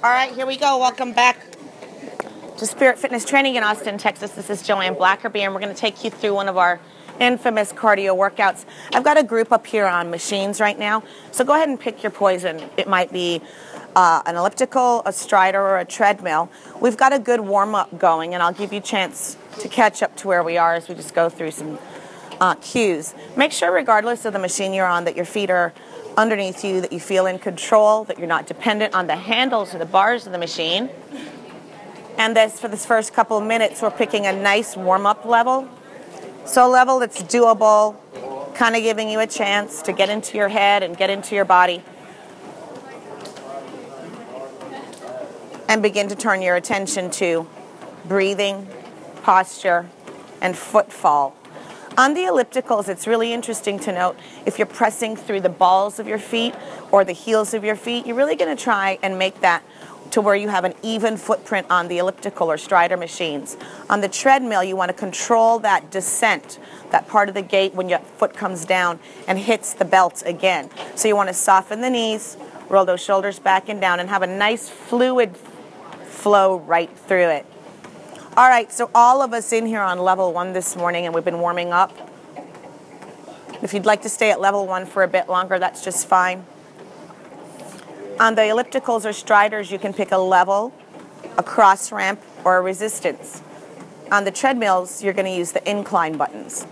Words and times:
All 0.00 0.12
right, 0.12 0.32
here 0.32 0.46
we 0.46 0.56
go. 0.56 0.78
Welcome 0.78 1.12
back 1.12 1.44
to 2.58 2.66
Spirit 2.66 3.00
Fitness 3.00 3.24
Training 3.24 3.56
in 3.56 3.64
Austin, 3.64 3.98
Texas. 3.98 4.30
This 4.30 4.48
is 4.48 4.62
Joanne 4.62 4.94
Blackerby, 4.94 5.40
and 5.40 5.52
we're 5.52 5.60
going 5.60 5.74
to 5.74 5.80
take 5.80 6.04
you 6.04 6.10
through 6.10 6.34
one 6.34 6.48
of 6.48 6.56
our 6.56 6.78
infamous 7.18 7.72
cardio 7.72 8.16
workouts. 8.16 8.64
I've 8.92 9.02
got 9.02 9.18
a 9.18 9.24
group 9.24 9.50
up 9.50 9.66
here 9.66 9.86
on 9.86 10.08
machines 10.08 10.60
right 10.60 10.78
now, 10.78 11.02
so 11.32 11.44
go 11.44 11.54
ahead 11.54 11.68
and 11.68 11.80
pick 11.80 12.00
your 12.04 12.12
poison. 12.12 12.62
It 12.76 12.86
might 12.86 13.12
be 13.12 13.42
uh, 13.96 14.22
an 14.24 14.36
elliptical, 14.36 15.02
a 15.04 15.12
strider, 15.12 15.60
or 15.60 15.78
a 15.78 15.84
treadmill. 15.84 16.48
We've 16.80 16.96
got 16.96 17.12
a 17.12 17.18
good 17.18 17.40
warm 17.40 17.74
up 17.74 17.98
going, 17.98 18.34
and 18.34 18.42
I'll 18.42 18.52
give 18.52 18.72
you 18.72 18.78
a 18.78 18.82
chance 18.82 19.36
to 19.58 19.68
catch 19.68 20.00
up 20.00 20.14
to 20.18 20.28
where 20.28 20.44
we 20.44 20.56
are 20.56 20.74
as 20.74 20.88
we 20.88 20.94
just 20.94 21.12
go 21.12 21.28
through 21.28 21.50
some 21.50 21.76
uh, 22.40 22.54
cues. 22.54 23.16
Make 23.36 23.50
sure, 23.50 23.72
regardless 23.72 24.24
of 24.24 24.32
the 24.32 24.38
machine 24.38 24.72
you're 24.72 24.86
on, 24.86 25.06
that 25.06 25.16
your 25.16 25.24
feet 25.24 25.50
are 25.50 25.72
underneath 26.18 26.64
you, 26.64 26.80
that 26.80 26.92
you 26.92 26.98
feel 26.98 27.26
in 27.26 27.38
control, 27.38 28.02
that 28.04 28.18
you're 28.18 28.26
not 28.26 28.44
dependent 28.44 28.92
on 28.92 29.06
the 29.06 29.14
handles 29.14 29.72
or 29.72 29.78
the 29.78 29.86
bars 29.86 30.26
of 30.26 30.32
the 30.32 30.38
machine. 30.38 30.90
And 32.18 32.36
this, 32.36 32.58
for 32.58 32.66
this 32.66 32.84
first 32.84 33.14
couple 33.14 33.38
of 33.38 33.44
minutes, 33.44 33.80
we're 33.80 33.92
picking 33.92 34.26
a 34.26 34.32
nice 34.32 34.76
warm 34.76 35.06
up 35.06 35.24
level. 35.24 35.68
So, 36.44 36.66
a 36.66 36.68
level 36.68 36.98
that's 36.98 37.22
doable, 37.22 37.94
kind 38.54 38.74
of 38.74 38.82
giving 38.82 39.08
you 39.08 39.20
a 39.20 39.28
chance 39.28 39.80
to 39.82 39.92
get 39.92 40.08
into 40.08 40.36
your 40.36 40.48
head 40.48 40.82
and 40.82 40.96
get 40.96 41.08
into 41.08 41.36
your 41.36 41.44
body. 41.44 41.84
And 45.68 45.82
begin 45.82 46.08
to 46.08 46.16
turn 46.16 46.42
your 46.42 46.56
attention 46.56 47.12
to 47.12 47.46
breathing, 48.06 48.66
posture, 49.22 49.88
and 50.40 50.56
footfall. 50.58 51.37
On 51.98 52.14
the 52.14 52.20
ellipticals, 52.20 52.88
it's 52.88 53.08
really 53.08 53.32
interesting 53.32 53.76
to 53.80 53.90
note 53.90 54.16
if 54.46 54.56
you're 54.56 54.68
pressing 54.68 55.16
through 55.16 55.40
the 55.40 55.48
balls 55.48 55.98
of 55.98 56.06
your 56.06 56.20
feet 56.20 56.54
or 56.92 57.04
the 57.04 57.12
heels 57.12 57.54
of 57.54 57.64
your 57.64 57.74
feet, 57.74 58.06
you're 58.06 58.14
really 58.14 58.36
going 58.36 58.56
to 58.56 58.62
try 58.62 59.00
and 59.02 59.18
make 59.18 59.40
that 59.40 59.64
to 60.12 60.20
where 60.20 60.36
you 60.36 60.46
have 60.46 60.62
an 60.62 60.74
even 60.84 61.16
footprint 61.16 61.66
on 61.68 61.88
the 61.88 61.98
elliptical 61.98 62.52
or 62.52 62.56
strider 62.56 62.96
machines. 62.96 63.56
On 63.90 64.00
the 64.00 64.08
treadmill, 64.08 64.62
you 64.62 64.76
want 64.76 64.90
to 64.90 64.96
control 64.96 65.58
that 65.58 65.90
descent, 65.90 66.60
that 66.92 67.08
part 67.08 67.28
of 67.28 67.34
the 67.34 67.42
gait 67.42 67.74
when 67.74 67.88
your 67.88 67.98
foot 67.98 68.32
comes 68.32 68.64
down 68.64 69.00
and 69.26 69.36
hits 69.36 69.72
the 69.72 69.84
belt 69.84 70.22
again. 70.24 70.70
So 70.94 71.08
you 71.08 71.16
want 71.16 71.30
to 71.30 71.34
soften 71.34 71.80
the 71.80 71.90
knees, 71.90 72.36
roll 72.68 72.84
those 72.84 73.02
shoulders 73.02 73.40
back 73.40 73.68
and 73.68 73.80
down, 73.80 73.98
and 73.98 74.08
have 74.08 74.22
a 74.22 74.28
nice 74.28 74.68
fluid 74.68 75.36
flow 76.04 76.60
right 76.60 76.96
through 76.96 77.30
it. 77.30 77.46
All 78.38 78.48
right, 78.48 78.70
so 78.70 78.88
all 78.94 79.20
of 79.20 79.32
us 79.32 79.52
in 79.52 79.66
here 79.66 79.80
on 79.80 79.98
level 79.98 80.32
one 80.32 80.52
this 80.52 80.76
morning, 80.76 81.06
and 81.06 81.12
we've 81.12 81.24
been 81.24 81.40
warming 81.40 81.72
up. 81.72 81.90
If 83.62 83.74
you'd 83.74 83.84
like 83.84 84.02
to 84.02 84.08
stay 84.08 84.30
at 84.30 84.40
level 84.40 84.64
one 84.64 84.86
for 84.86 85.02
a 85.02 85.08
bit 85.08 85.28
longer, 85.28 85.58
that's 85.58 85.84
just 85.84 86.06
fine. 86.06 86.46
On 88.20 88.36
the 88.36 88.42
ellipticals 88.42 89.04
or 89.04 89.12
striders, 89.12 89.72
you 89.72 89.78
can 89.80 89.92
pick 89.92 90.12
a 90.12 90.18
level, 90.18 90.72
a 91.36 91.42
cross 91.42 91.90
ramp, 91.90 92.22
or 92.44 92.58
a 92.58 92.62
resistance. 92.62 93.42
On 94.12 94.22
the 94.22 94.30
treadmills, 94.30 95.02
you're 95.02 95.14
going 95.14 95.26
to 95.26 95.36
use 95.36 95.50
the 95.50 95.68
incline 95.68 96.16
buttons. 96.16 96.64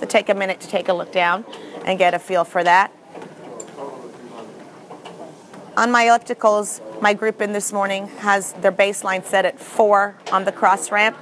So 0.00 0.06
take 0.06 0.28
a 0.28 0.34
minute 0.34 0.58
to 0.58 0.66
take 0.66 0.88
a 0.88 0.92
look 0.92 1.12
down 1.12 1.44
and 1.84 2.00
get 2.00 2.14
a 2.14 2.18
feel 2.18 2.42
for 2.42 2.64
that. 2.64 2.90
On 5.76 5.90
my 5.90 6.04
ellipticals, 6.04 6.80
my 7.02 7.12
group 7.12 7.42
in 7.42 7.52
this 7.52 7.70
morning 7.70 8.08
has 8.20 8.54
their 8.54 8.72
baseline 8.72 9.22
set 9.22 9.44
at 9.44 9.60
four 9.60 10.16
on 10.32 10.46
the 10.46 10.52
cross 10.52 10.90
ramp 10.90 11.18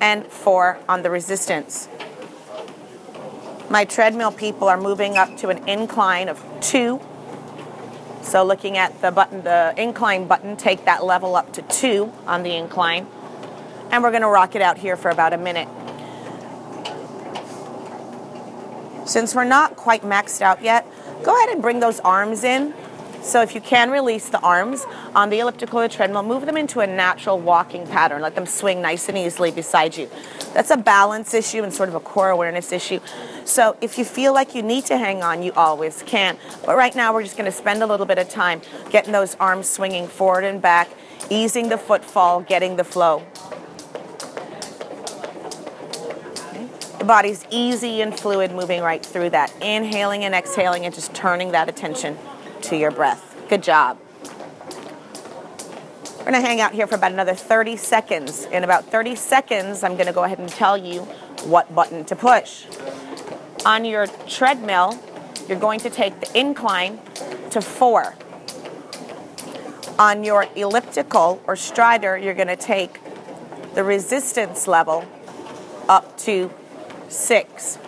and 0.00 0.26
four 0.26 0.76
on 0.88 1.02
the 1.02 1.10
resistance. 1.10 1.88
My 3.70 3.84
treadmill 3.84 4.32
people 4.32 4.66
are 4.66 4.76
moving 4.76 5.16
up 5.16 5.36
to 5.36 5.50
an 5.50 5.68
incline 5.68 6.28
of 6.28 6.42
two. 6.60 7.00
So 8.22 8.44
looking 8.44 8.76
at 8.76 9.00
the 9.02 9.12
button, 9.12 9.44
the 9.44 9.72
incline 9.76 10.26
button, 10.26 10.56
take 10.56 10.84
that 10.84 11.04
level 11.04 11.36
up 11.36 11.52
to 11.52 11.62
two 11.62 12.12
on 12.26 12.42
the 12.42 12.56
incline. 12.56 13.06
And 13.92 14.02
we're 14.02 14.10
going 14.10 14.22
to 14.22 14.28
rock 14.28 14.56
it 14.56 14.62
out 14.62 14.78
here 14.78 14.96
for 14.96 15.12
about 15.12 15.32
a 15.32 15.38
minute. 15.38 15.68
Since 19.06 19.36
we're 19.36 19.44
not 19.44 19.76
quite 19.76 20.02
maxed 20.02 20.42
out 20.42 20.60
yet, 20.60 20.88
go 21.22 21.36
ahead 21.36 21.50
and 21.50 21.62
bring 21.62 21.78
those 21.78 22.00
arms 22.00 22.42
in 22.42 22.74
so 23.22 23.40
if 23.40 23.54
you 23.54 23.60
can 23.60 23.90
release 23.90 24.28
the 24.28 24.40
arms 24.40 24.84
on 25.14 25.30
the 25.30 25.38
elliptical 25.38 25.78
or 25.78 25.88
treadmill, 25.88 26.24
move 26.24 26.44
them 26.44 26.56
into 26.56 26.80
a 26.80 26.86
natural 26.86 27.38
walking 27.38 27.86
pattern. 27.86 28.20
Let 28.20 28.34
them 28.34 28.46
swing 28.46 28.82
nice 28.82 29.08
and 29.08 29.16
easily 29.16 29.52
beside 29.52 29.96
you. 29.96 30.10
That's 30.54 30.70
a 30.70 30.76
balance 30.76 31.32
issue 31.32 31.62
and 31.62 31.72
sort 31.72 31.88
of 31.88 31.94
a 31.94 32.00
core 32.00 32.30
awareness 32.30 32.72
issue. 32.72 32.98
So 33.44 33.76
if 33.80 33.96
you 33.96 34.04
feel 34.04 34.34
like 34.34 34.56
you 34.56 34.62
need 34.62 34.86
to 34.86 34.98
hang 34.98 35.22
on, 35.22 35.42
you 35.44 35.52
always 35.52 36.02
can. 36.02 36.36
But 36.66 36.76
right 36.76 36.94
now 36.96 37.14
we're 37.14 37.22
just 37.22 37.36
going 37.36 37.50
to 37.50 37.56
spend 37.56 37.82
a 37.82 37.86
little 37.86 38.06
bit 38.06 38.18
of 38.18 38.28
time 38.28 38.60
getting 38.90 39.12
those 39.12 39.36
arms 39.36 39.70
swinging 39.70 40.08
forward 40.08 40.42
and 40.42 40.60
back, 40.60 40.88
easing 41.30 41.68
the 41.68 41.78
footfall, 41.78 42.40
getting 42.40 42.74
the 42.74 42.84
flow. 42.84 43.22
The 46.98 47.04
body's 47.04 47.44
easy 47.50 48.00
and 48.00 48.18
fluid 48.18 48.52
moving 48.52 48.80
right 48.80 49.04
through 49.04 49.30
that. 49.30 49.52
Inhaling 49.60 50.24
and 50.24 50.34
exhaling 50.34 50.84
and 50.84 50.94
just 50.94 51.14
turning 51.14 51.52
that 51.52 51.68
attention 51.68 52.16
to 52.62 52.76
your 52.76 52.90
breath. 52.90 53.36
Good 53.48 53.62
job. 53.62 53.98
We're 56.18 56.30
to 56.40 56.40
hang 56.40 56.60
out 56.60 56.72
here 56.72 56.86
for 56.86 56.94
about 56.94 57.12
another 57.12 57.34
30 57.34 57.76
seconds. 57.76 58.44
In 58.44 58.62
about 58.62 58.84
30 58.84 59.16
seconds, 59.16 59.82
I'm 59.82 59.94
to 60.06 60.12
go 60.12 60.22
ahead 60.22 60.38
and 60.38 60.48
tell 60.48 60.76
you 60.76 61.00
what 61.44 61.74
button 61.74 62.04
to 62.04 62.16
push. 62.16 62.64
On 63.66 63.84
your 63.84 64.06
treadmill, 64.06 64.98
you're 65.48 65.58
going 65.58 65.80
to 65.80 65.90
take 65.90 66.20
the 66.20 66.38
incline 66.38 67.00
to 67.50 67.60
four. 67.60 68.14
On 69.98 70.22
your 70.22 70.46
elliptical 70.54 71.42
or 71.46 71.56
strider, 71.56 72.16
you're 72.16 72.34
to 72.48 72.56
take 72.56 73.00
the 73.74 73.82
resistance 73.82 74.68
level 74.68 75.04
up 75.88 76.16
to 76.18 76.52
six. 77.08 77.78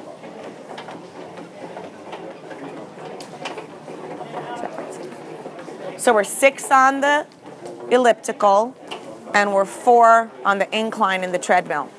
So 6.04 6.12
we're 6.12 6.22
six 6.24 6.70
on 6.70 7.00
the 7.00 7.26
elliptical 7.90 8.76
and 9.32 9.54
we're 9.54 9.64
four 9.64 10.30
on 10.44 10.58
the 10.58 10.78
incline 10.78 11.24
in 11.24 11.32
the 11.32 11.38
treadmill. 11.38 11.90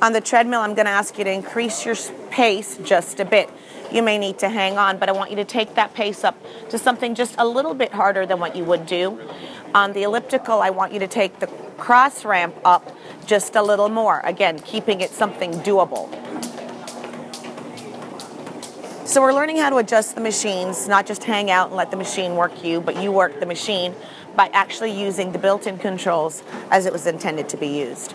On 0.00 0.14
the 0.14 0.22
treadmill, 0.22 0.62
I'm 0.62 0.72
going 0.72 0.86
to 0.86 0.90
ask 0.90 1.18
you 1.18 1.24
to 1.24 1.30
increase 1.30 1.84
your 1.84 1.96
pace 2.30 2.78
just 2.82 3.20
a 3.20 3.26
bit. 3.26 3.50
You 3.92 4.02
may 4.02 4.16
need 4.16 4.38
to 4.38 4.48
hang 4.48 4.78
on, 4.78 4.96
but 4.96 5.10
I 5.10 5.12
want 5.12 5.28
you 5.28 5.36
to 5.36 5.44
take 5.44 5.74
that 5.74 5.92
pace 5.92 6.24
up 6.24 6.42
to 6.70 6.78
something 6.78 7.14
just 7.14 7.34
a 7.36 7.46
little 7.46 7.74
bit 7.74 7.92
harder 7.92 8.24
than 8.24 8.40
what 8.40 8.56
you 8.56 8.64
would 8.64 8.86
do. 8.86 9.20
On 9.74 9.92
the 9.92 10.04
elliptical, 10.04 10.62
I 10.62 10.70
want 10.70 10.94
you 10.94 10.98
to 11.00 11.06
take 11.06 11.40
the 11.40 11.48
cross 11.76 12.24
ramp 12.24 12.54
up 12.64 12.96
just 13.26 13.54
a 13.54 13.62
little 13.62 13.90
more. 13.90 14.20
Again, 14.20 14.58
keeping 14.58 15.02
it 15.02 15.10
something 15.10 15.52
doable. 15.60 16.08
So 19.12 19.20
we're 19.20 19.34
learning 19.34 19.58
how 19.58 19.68
to 19.68 19.76
adjust 19.76 20.14
the 20.14 20.22
machines, 20.22 20.88
not 20.88 21.04
just 21.04 21.24
hang 21.24 21.50
out 21.50 21.66
and 21.66 21.76
let 21.76 21.90
the 21.90 21.98
machine 21.98 22.34
work 22.34 22.64
you, 22.64 22.80
but 22.80 22.96
you 22.96 23.12
work 23.12 23.40
the 23.40 23.44
machine 23.44 23.94
by 24.34 24.48
actually 24.54 24.98
using 24.98 25.32
the 25.32 25.38
built-in 25.38 25.76
controls 25.76 26.42
as 26.70 26.86
it 26.86 26.94
was 26.94 27.06
intended 27.06 27.46
to 27.50 27.58
be 27.58 27.66
used. 27.66 28.12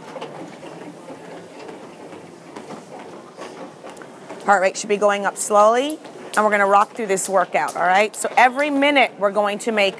Heart 4.46 4.64
rate 4.64 4.76
should 4.76 4.90
be 4.90 4.98
going 4.98 5.24
up 5.24 5.38
slowly, 5.38 6.00
and 6.36 6.44
we're 6.44 6.58
to 6.58 6.66
rock 6.66 6.94
through 6.94 7.06
this 7.06 7.30
workout, 7.30 7.76
all 7.76 7.86
right? 7.86 8.16
So 8.16 8.34
every 8.36 8.72
minute 8.72 9.12
we're 9.20 9.30
going 9.30 9.60
to 9.60 9.72
make 9.72 9.98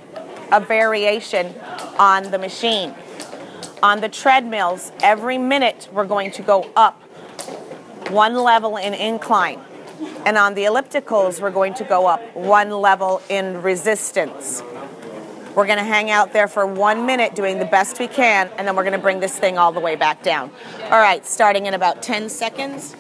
a 0.52 0.60
variation 0.60 1.54
on 2.00 2.32
the 2.32 2.40
machine. 2.40 2.96
On 3.84 4.02
the 4.02 4.10
treadmills, 4.10 4.92
every 5.04 5.38
minute 5.38 5.90
we're 5.92 6.08
going 6.08 6.32
to 6.32 6.42
go 6.42 6.72
up 6.76 7.00
one 8.10 8.34
level 8.34 8.78
in 8.78 8.96
incline. 8.96 9.62
And 10.28 10.38
on 10.38 10.56
the 10.56 10.64
ellipticals, 10.64 11.40
we're 11.40 11.52
going 11.52 11.74
to 11.76 11.86
go 11.86 12.06
up 12.06 12.36
one 12.36 12.70
level 12.70 13.22
in 13.30 13.62
resistance. 13.62 14.62
We're 15.56 15.66
going 15.66 15.78
to 15.78 15.86
hang 15.86 16.12
out 16.12 16.34
there 16.34 16.50
for 16.50 16.66
one 16.66 17.06
minute 17.06 17.34
doing 17.34 17.60
the 17.60 17.66
best 17.66 17.98
we 17.98 18.10
can, 18.10 18.50
and 18.58 18.68
then 18.68 18.76
we're 18.76 18.84
going 18.84 18.92
to 18.92 19.00
bring 19.00 19.22
this 19.22 19.40
thing 19.40 19.58
all 19.58 19.72
the 19.72 19.80
way 19.80 19.96
back 19.96 20.24
down. 20.24 20.52
All 20.84 21.00
right, 21.00 21.26
starting 21.26 21.66
in 21.66 21.74
about 21.74 22.02
10 22.04 22.28
seconds. 22.28 22.94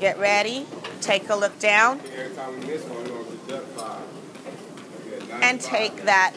Get 0.00 0.18
ready. 0.18 0.66
Take 1.00 1.30
a 1.30 1.36
look 1.36 1.56
down. 1.60 2.00
And 5.30 5.60
take 5.60 6.02
that 6.06 6.34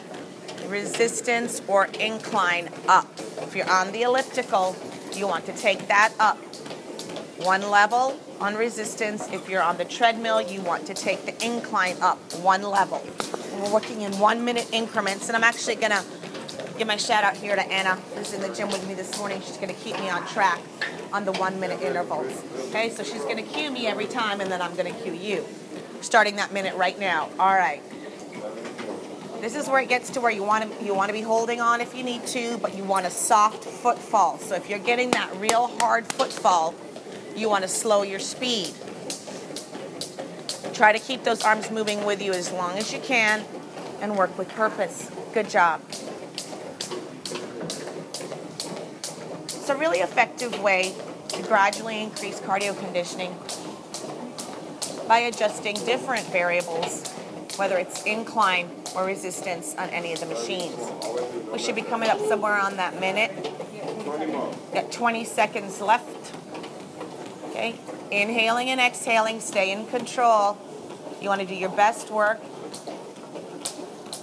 resistance 0.68 1.62
or 1.66 1.86
incline 1.98 2.68
up. 2.86 3.12
If 3.38 3.56
you're 3.56 3.68
on 3.68 3.90
the 3.90 4.02
elliptical, 4.02 4.76
you 5.16 5.26
want 5.26 5.46
to 5.46 5.52
take 5.52 5.88
that 5.88 6.12
up 6.20 6.38
one 7.38 7.70
level 7.70 8.18
on 8.40 8.54
resistance. 8.54 9.28
If 9.32 9.48
you're 9.48 9.62
on 9.62 9.76
the 9.78 9.84
treadmill, 9.84 10.40
you 10.40 10.60
want 10.60 10.86
to 10.86 10.94
take 10.94 11.24
the 11.26 11.44
incline 11.44 11.96
up 12.00 12.18
one 12.34 12.62
level. 12.62 13.02
We're 13.54 13.72
working 13.72 14.02
in 14.02 14.18
one 14.18 14.44
minute 14.44 14.68
increments, 14.72 15.28
and 15.28 15.36
I'm 15.36 15.44
actually 15.44 15.76
to 15.76 16.04
give 16.78 16.86
my 16.86 16.96
shout 16.96 17.24
out 17.24 17.36
here 17.36 17.56
to 17.56 17.62
Anna, 17.62 17.94
who's 18.14 18.32
in 18.32 18.42
the 18.42 18.54
gym 18.54 18.68
with 18.68 18.86
me 18.86 18.94
this 18.94 19.18
morning. 19.18 19.40
She's 19.40 19.56
going 19.56 19.68
to 19.68 19.80
keep 19.80 19.98
me 19.98 20.10
on 20.10 20.26
track 20.28 20.60
on 21.12 21.24
the 21.24 21.32
one 21.32 21.58
minute 21.58 21.80
intervals. 21.80 22.42
Okay, 22.68 22.90
so 22.90 23.02
she's 23.02 23.22
going 23.22 23.38
to 23.38 23.42
cue 23.42 23.70
me 23.70 23.86
every 23.86 24.06
time, 24.06 24.40
and 24.40 24.50
then 24.50 24.60
I'm 24.60 24.74
going 24.74 24.92
to 24.92 25.00
cue 25.00 25.14
you. 25.14 25.46
starting 26.00 26.36
that 26.36 26.52
minute 26.52 26.74
right 26.76 26.98
now. 26.98 27.28
All 27.38 27.54
right. 27.54 27.82
This 29.46 29.54
is 29.54 29.68
where 29.68 29.80
it 29.80 29.88
gets 29.88 30.10
to 30.10 30.20
where 30.20 30.32
you 30.32 30.42
want 30.42 30.76
to 30.76 30.84
you 30.84 30.92
want 30.92 31.08
to 31.08 31.12
be 31.12 31.20
holding 31.20 31.60
on 31.60 31.80
if 31.80 31.94
you 31.94 32.02
need 32.02 32.26
to, 32.26 32.58
but 32.58 32.76
you 32.76 32.82
want 32.82 33.06
a 33.06 33.10
soft 33.10 33.62
footfall. 33.62 34.38
So 34.38 34.56
if 34.56 34.68
you're 34.68 34.80
getting 34.80 35.12
that 35.12 35.32
real 35.36 35.68
hard 35.78 36.04
footfall, 36.04 36.74
you 37.36 37.48
want 37.48 37.62
to 37.62 37.68
slow 37.68 38.02
your 38.02 38.18
speed. 38.18 38.74
Try 40.74 40.90
to 40.90 40.98
keep 40.98 41.22
those 41.22 41.44
arms 41.44 41.70
moving 41.70 42.04
with 42.04 42.20
you 42.20 42.32
as 42.32 42.50
long 42.50 42.76
as 42.76 42.92
you 42.92 42.98
can 42.98 43.44
and 44.00 44.18
work 44.18 44.36
with 44.36 44.48
purpose. 44.48 45.12
Good 45.32 45.48
job. 45.48 45.80
It's 49.44 49.68
a 49.68 49.76
really 49.76 50.00
effective 50.00 50.60
way 50.60 50.92
to 51.28 51.42
gradually 51.44 52.02
increase 52.02 52.40
cardio 52.40 52.76
conditioning 52.76 53.32
by 55.06 55.18
adjusting 55.18 55.76
different 55.76 56.26
variables, 56.32 57.08
whether 57.54 57.78
it's 57.78 58.02
incline 58.02 58.68
or 58.96 59.04
resistance 59.04 59.74
on 59.76 59.90
any 59.90 60.12
of 60.14 60.20
the 60.20 60.26
machines. 60.26 60.74
We 61.52 61.58
should 61.58 61.74
be 61.74 61.82
coming 61.82 62.08
up 62.08 62.18
somewhere 62.18 62.58
on 62.58 62.78
that 62.78 62.98
minute. 62.98 63.30
Got 64.72 64.90
20 64.90 65.24
seconds 65.24 65.80
left. 65.80 66.34
Okay, 67.50 67.78
inhaling 68.10 68.70
and 68.70 68.80
exhaling, 68.80 69.40
stay 69.40 69.70
in 69.70 69.86
control. 69.86 70.58
You 71.20 71.28
want 71.28 71.42
to 71.42 71.46
do 71.46 71.54
your 71.54 71.70
best 71.70 72.10
work. 72.10 72.40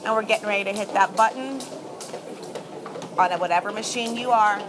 And 0.03 0.13
we're 0.13 0.23
getting 0.23 0.47
ready 0.47 0.65
to 0.65 0.73
hit 0.77 0.93
that 0.93 1.15
button 1.15 1.61
on 3.17 3.39
whatever 3.39 3.71
machine 3.71 4.17
you 4.17 4.31
are. 4.31 4.61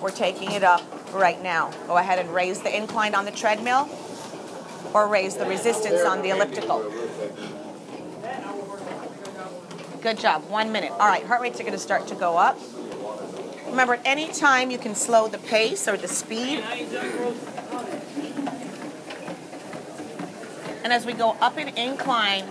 We're 0.00 0.10
taking 0.10 0.52
it 0.52 0.62
up 0.62 0.82
right 1.12 1.42
now. 1.42 1.72
Go 1.86 1.96
ahead 1.96 2.18
and 2.18 2.32
raise 2.34 2.60
the 2.60 2.74
incline 2.74 3.14
on 3.14 3.24
the 3.24 3.30
treadmill 3.30 3.88
or 4.94 5.08
raise 5.08 5.36
the 5.36 5.46
resistance 5.46 6.02
on 6.02 6.22
the 6.22 6.30
elliptical. 6.30 6.84
Good 10.02 10.18
job. 10.18 10.48
One 10.48 10.72
minute. 10.72 10.92
All 10.92 11.08
right, 11.08 11.24
heart 11.24 11.40
rates 11.40 11.58
are 11.58 11.62
going 11.62 11.72
to 11.72 11.78
start 11.78 12.06
to 12.08 12.14
go 12.14 12.36
up. 12.36 12.58
Remember, 13.68 13.94
at 13.94 14.02
any 14.04 14.28
time 14.28 14.70
you 14.70 14.78
can 14.78 14.94
slow 14.94 15.28
the 15.28 15.38
pace 15.38 15.88
or 15.88 15.96
the 15.96 16.08
speed. 16.08 16.62
And 20.84 20.92
as 20.92 21.04
we 21.04 21.12
go 21.12 21.36
up 21.40 21.56
an 21.56 21.68
incline 21.76 22.44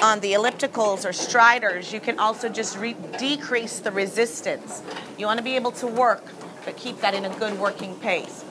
on 0.00 0.20
the 0.20 0.32
ellipticals 0.32 1.08
or 1.08 1.12
striders, 1.12 1.92
you 1.92 2.00
can 2.00 2.18
also 2.18 2.48
just 2.48 2.78
re- 2.78 2.96
decrease 3.18 3.78
the 3.80 3.92
resistance. 3.92 4.82
You 5.18 5.26
want 5.26 5.38
to 5.38 5.44
be 5.44 5.56
able 5.56 5.72
to 5.72 5.86
work, 5.86 6.24
but 6.64 6.76
keep 6.76 7.00
that 7.00 7.14
in 7.14 7.24
a 7.24 7.30
good 7.36 7.58
working 7.58 7.94
pace. 7.96 8.44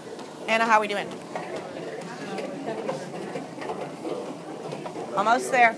Anna, 0.48 0.66
how 0.66 0.78
are 0.78 0.82
we 0.82 0.88
doing? 0.88 1.08
Almost 5.16 5.52
there. 5.52 5.76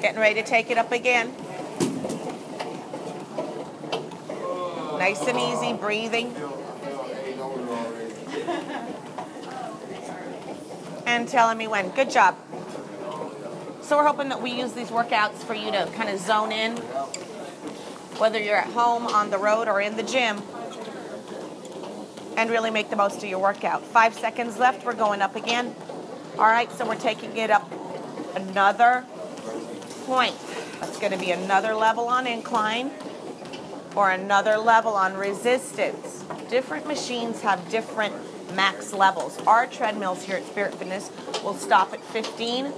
Getting 0.00 0.20
ready 0.20 0.40
to 0.40 0.46
take 0.46 0.70
it 0.70 0.78
up 0.78 0.92
again. 0.92 1.34
Nice 4.96 5.26
and 5.26 5.38
easy, 5.38 5.72
breathing. 5.72 6.34
And 11.06 11.26
telling 11.26 11.56
me 11.56 11.66
when. 11.66 11.88
Good 11.88 12.10
job. 12.10 12.36
So 13.80 13.96
we're 13.96 14.04
hoping 14.04 14.28
that 14.28 14.42
we 14.42 14.50
use 14.50 14.74
these 14.74 14.90
workouts 14.90 15.36
for 15.36 15.54
you 15.54 15.72
to 15.72 15.86
kind 15.96 16.10
of 16.10 16.20
zone 16.20 16.52
in, 16.52 16.76
whether 18.18 18.38
you're 18.38 18.58
at 18.58 18.66
home, 18.66 19.06
on 19.06 19.30
the 19.30 19.38
road, 19.38 19.68
or 19.68 19.80
in 19.80 19.96
the 19.96 20.02
gym, 20.02 20.42
and 22.36 22.50
really 22.50 22.70
make 22.70 22.90
the 22.90 22.96
most 22.96 23.22
of 23.22 23.24
your 23.24 23.38
workout. 23.38 23.82
Five 23.84 24.12
seconds 24.12 24.58
left. 24.58 24.84
We're 24.84 24.92
going 24.92 25.22
up 25.22 25.34
again. 25.34 25.74
All 26.34 26.44
right, 26.44 26.70
so 26.70 26.86
we're 26.86 26.96
taking 26.96 27.34
it 27.38 27.50
up 27.50 27.72
another 28.36 29.06
point. 30.08 30.34
That's 30.80 30.98
going 30.98 31.12
to 31.12 31.18
be 31.18 31.32
another 31.32 31.74
level 31.74 32.08
on 32.08 32.26
incline 32.26 32.90
or 33.94 34.10
another 34.10 34.56
level 34.56 34.94
on 34.94 35.14
resistance. 35.14 36.24
Different 36.48 36.86
machines 36.86 37.42
have 37.42 37.68
different 37.68 38.14
max 38.54 38.94
levels. 38.94 39.38
Our 39.46 39.66
treadmills 39.66 40.22
here 40.24 40.36
at 40.36 40.46
Spirit 40.46 40.74
Fitness 40.74 41.10
will 41.44 41.54
stop 41.54 41.92
at 41.92 42.00
15. 42.00 42.72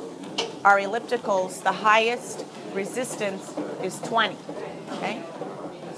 Our 0.65 0.81
ellipticals, 0.81 1.63
the 1.63 1.71
highest 1.71 2.45
resistance 2.75 3.55
is 3.81 4.01
20. 4.01 4.37
Okay? 4.95 5.23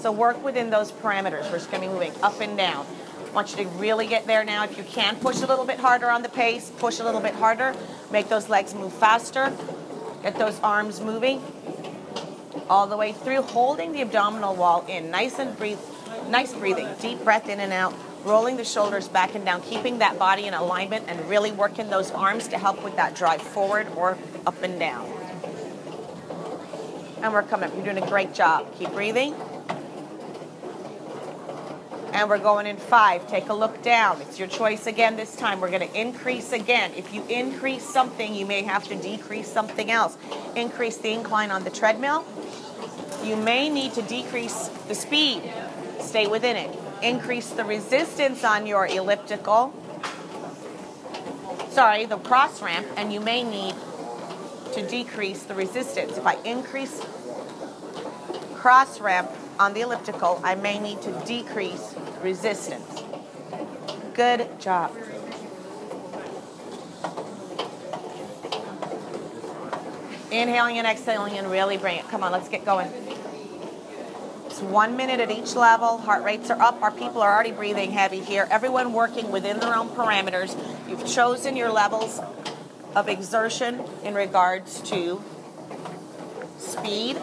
So 0.01 0.13
work 0.13 0.45
within 0.45 0.69
those 0.69 0.93
parameters. 0.93 1.51
We're 1.51 1.59
just 1.59 1.71
going 1.71 1.83
to 1.83 1.89
be 1.89 1.95
moving 1.95 2.13
up 2.23 2.43
and 2.43 2.59
down. 2.59 2.85
I 3.27 3.31
want 3.31 3.57
you 3.57 3.65
to 3.65 3.71
really 3.71 4.07
get 4.07 4.27
there 4.27 4.45
now. 4.45 4.65
If 4.65 4.77
you 4.77 4.85
can, 4.85 5.17
push 5.17 5.41
a 5.41 5.47
little 5.47 5.65
bit 5.65 5.81
harder 5.81 6.11
on 6.11 6.23
the 6.23 6.29
pace, 6.29 6.71
push 6.77 7.01
a 7.01 7.05
little 7.05 7.23
bit 7.23 7.35
harder, 7.35 7.75
make 8.11 8.29
those 8.29 8.51
legs 8.51 8.75
move 8.75 8.93
faster. 8.93 9.51
Get 10.23 10.37
those 10.37 10.59
arms 10.61 11.01
moving 11.01 11.43
all 12.71 12.87
the 12.87 12.97
way 12.97 13.13
through, 13.13 13.43
holding 13.43 13.93
the 13.93 14.03
abdominal 14.03 14.55
wall 14.55 14.85
in. 14.89 15.11
Nice 15.11 15.39
and 15.39 15.57
breathe, 15.59 15.79
nice 16.29 16.53
breathing. 16.55 16.89
Deep 17.01 17.23
breath 17.25 17.49
in 17.49 17.61
and 17.61 17.73
out. 17.73 17.95
Rolling 18.25 18.57
the 18.57 18.65
shoulders 18.65 19.09
back 19.09 19.35
and 19.35 19.45
down, 19.45 19.63
keeping 19.63 19.99
that 19.99 20.17
body 20.17 20.47
in 20.47 20.55
alignment 20.55 21.07
and 21.09 21.29
really 21.29 21.51
working 21.51 21.91
those 21.91 22.13
arms 22.13 22.47
to 22.49 22.59
help 22.59 22.85
with 22.85 22.95
that 22.95 23.17
drive 23.17 23.43
forward 23.43 23.89
or 23.97 24.17
up 24.47 24.63
and 24.63 24.79
down. 24.79 25.07
And 27.21 27.33
we're 27.33 27.43
coming. 27.43 27.73
You're 27.75 27.85
doing 27.85 27.99
a 27.99 28.07
great 28.07 28.33
job. 28.33 28.73
Keep 28.79 28.93
breathing. 28.93 29.35
And 32.23 32.31
we're 32.31 32.39
going 32.39 32.69
in 32.69 32.77
five. 32.77 33.27
Take 33.27 33.49
a 33.49 33.53
look 33.53 33.83
down. 33.83 34.23
It's 34.23 34.39
your 34.39 34.47
choice 34.47 34.87
again 34.87 35.17
this 35.17 35.35
time. 35.35 35.61
We're 35.61 35.73
going 35.73 35.89
to 35.89 36.01
increase 36.01 36.53
again. 36.53 36.93
If 36.95 37.13
you 37.13 37.25
increase 37.29 37.83
something, 37.83 38.33
you 38.33 38.47
may 38.47 38.63
have 38.63 38.85
to 38.91 38.95
decrease 38.95 39.49
something 39.49 39.91
else. 39.91 40.17
Increase 40.55 40.99
the 40.99 41.11
incline 41.11 41.51
on 41.51 41.65
the 41.65 41.71
treadmill. 41.71 42.25
You 43.25 43.35
may 43.35 43.69
need 43.69 43.95
to 43.95 44.03
decrease 44.03 44.69
the 44.87 44.95
speed. 44.95 45.43
Stay 45.99 46.29
within 46.29 46.55
it. 46.55 46.79
Increase 47.03 47.51
the 47.51 47.65
resistance 47.65 48.45
on 48.45 48.69
your 48.69 48.87
elliptical. 48.87 49.75
Sorry, 51.71 52.05
the 52.05 52.19
cross 52.19 52.63
ramp, 52.63 52.87
and 52.97 53.13
you 53.13 53.19
may 53.19 53.43
need 53.43 53.75
to 54.75 54.87
decrease 54.87 55.43
the 55.43 55.55
resistance. 55.55 56.17
If 56.17 56.25
I 56.25 56.35
increase 56.45 57.05
cross 58.55 59.01
ramp 59.01 59.29
on 59.59 59.75
the 59.75 59.81
elliptical, 59.81 60.41
I 60.45 60.55
may 60.55 60.79
need 60.79 61.03
to 61.03 61.11
decrease 61.27 61.97
resistance. 62.23 63.03
Good 64.15 64.61
job. 64.61 64.97
Inhaling 70.31 70.79
and 70.79 70.87
exhaling 70.87 71.37
and 71.37 71.51
really 71.51 71.77
bring 71.77 71.99
it. 71.99 72.09
Come 72.09 72.23
on, 72.23 72.33
let's 72.33 72.49
get 72.49 72.65
going. 72.65 72.89
It's 74.47 74.61
one 74.61 74.97
minute 74.97 75.21
at 75.21 75.31
each 75.31 75.55
level. 75.55 75.99
Heart 75.99 76.25
rates 76.25 76.51
are 76.51 76.61
up. 76.61 76.83
Our 76.83 76.91
people 76.91 77.21
are 77.23 77.33
already 77.33 77.53
breathing 77.53 77.91
heavy 77.91 78.21
here. 78.21 78.47
Everyone 78.51 78.93
working 78.93 79.31
within 79.31 79.61
their 79.61 79.75
own 79.75 79.89
parameters. 79.89 80.57
You've 80.89 81.07
chosen 81.07 81.57
your 81.57 81.71
levels 81.71 82.21
of 82.95 83.09
exertion 83.09 83.83
in 84.05 84.15
regards 84.15 84.81
to 84.91 85.23
speed 86.59 87.17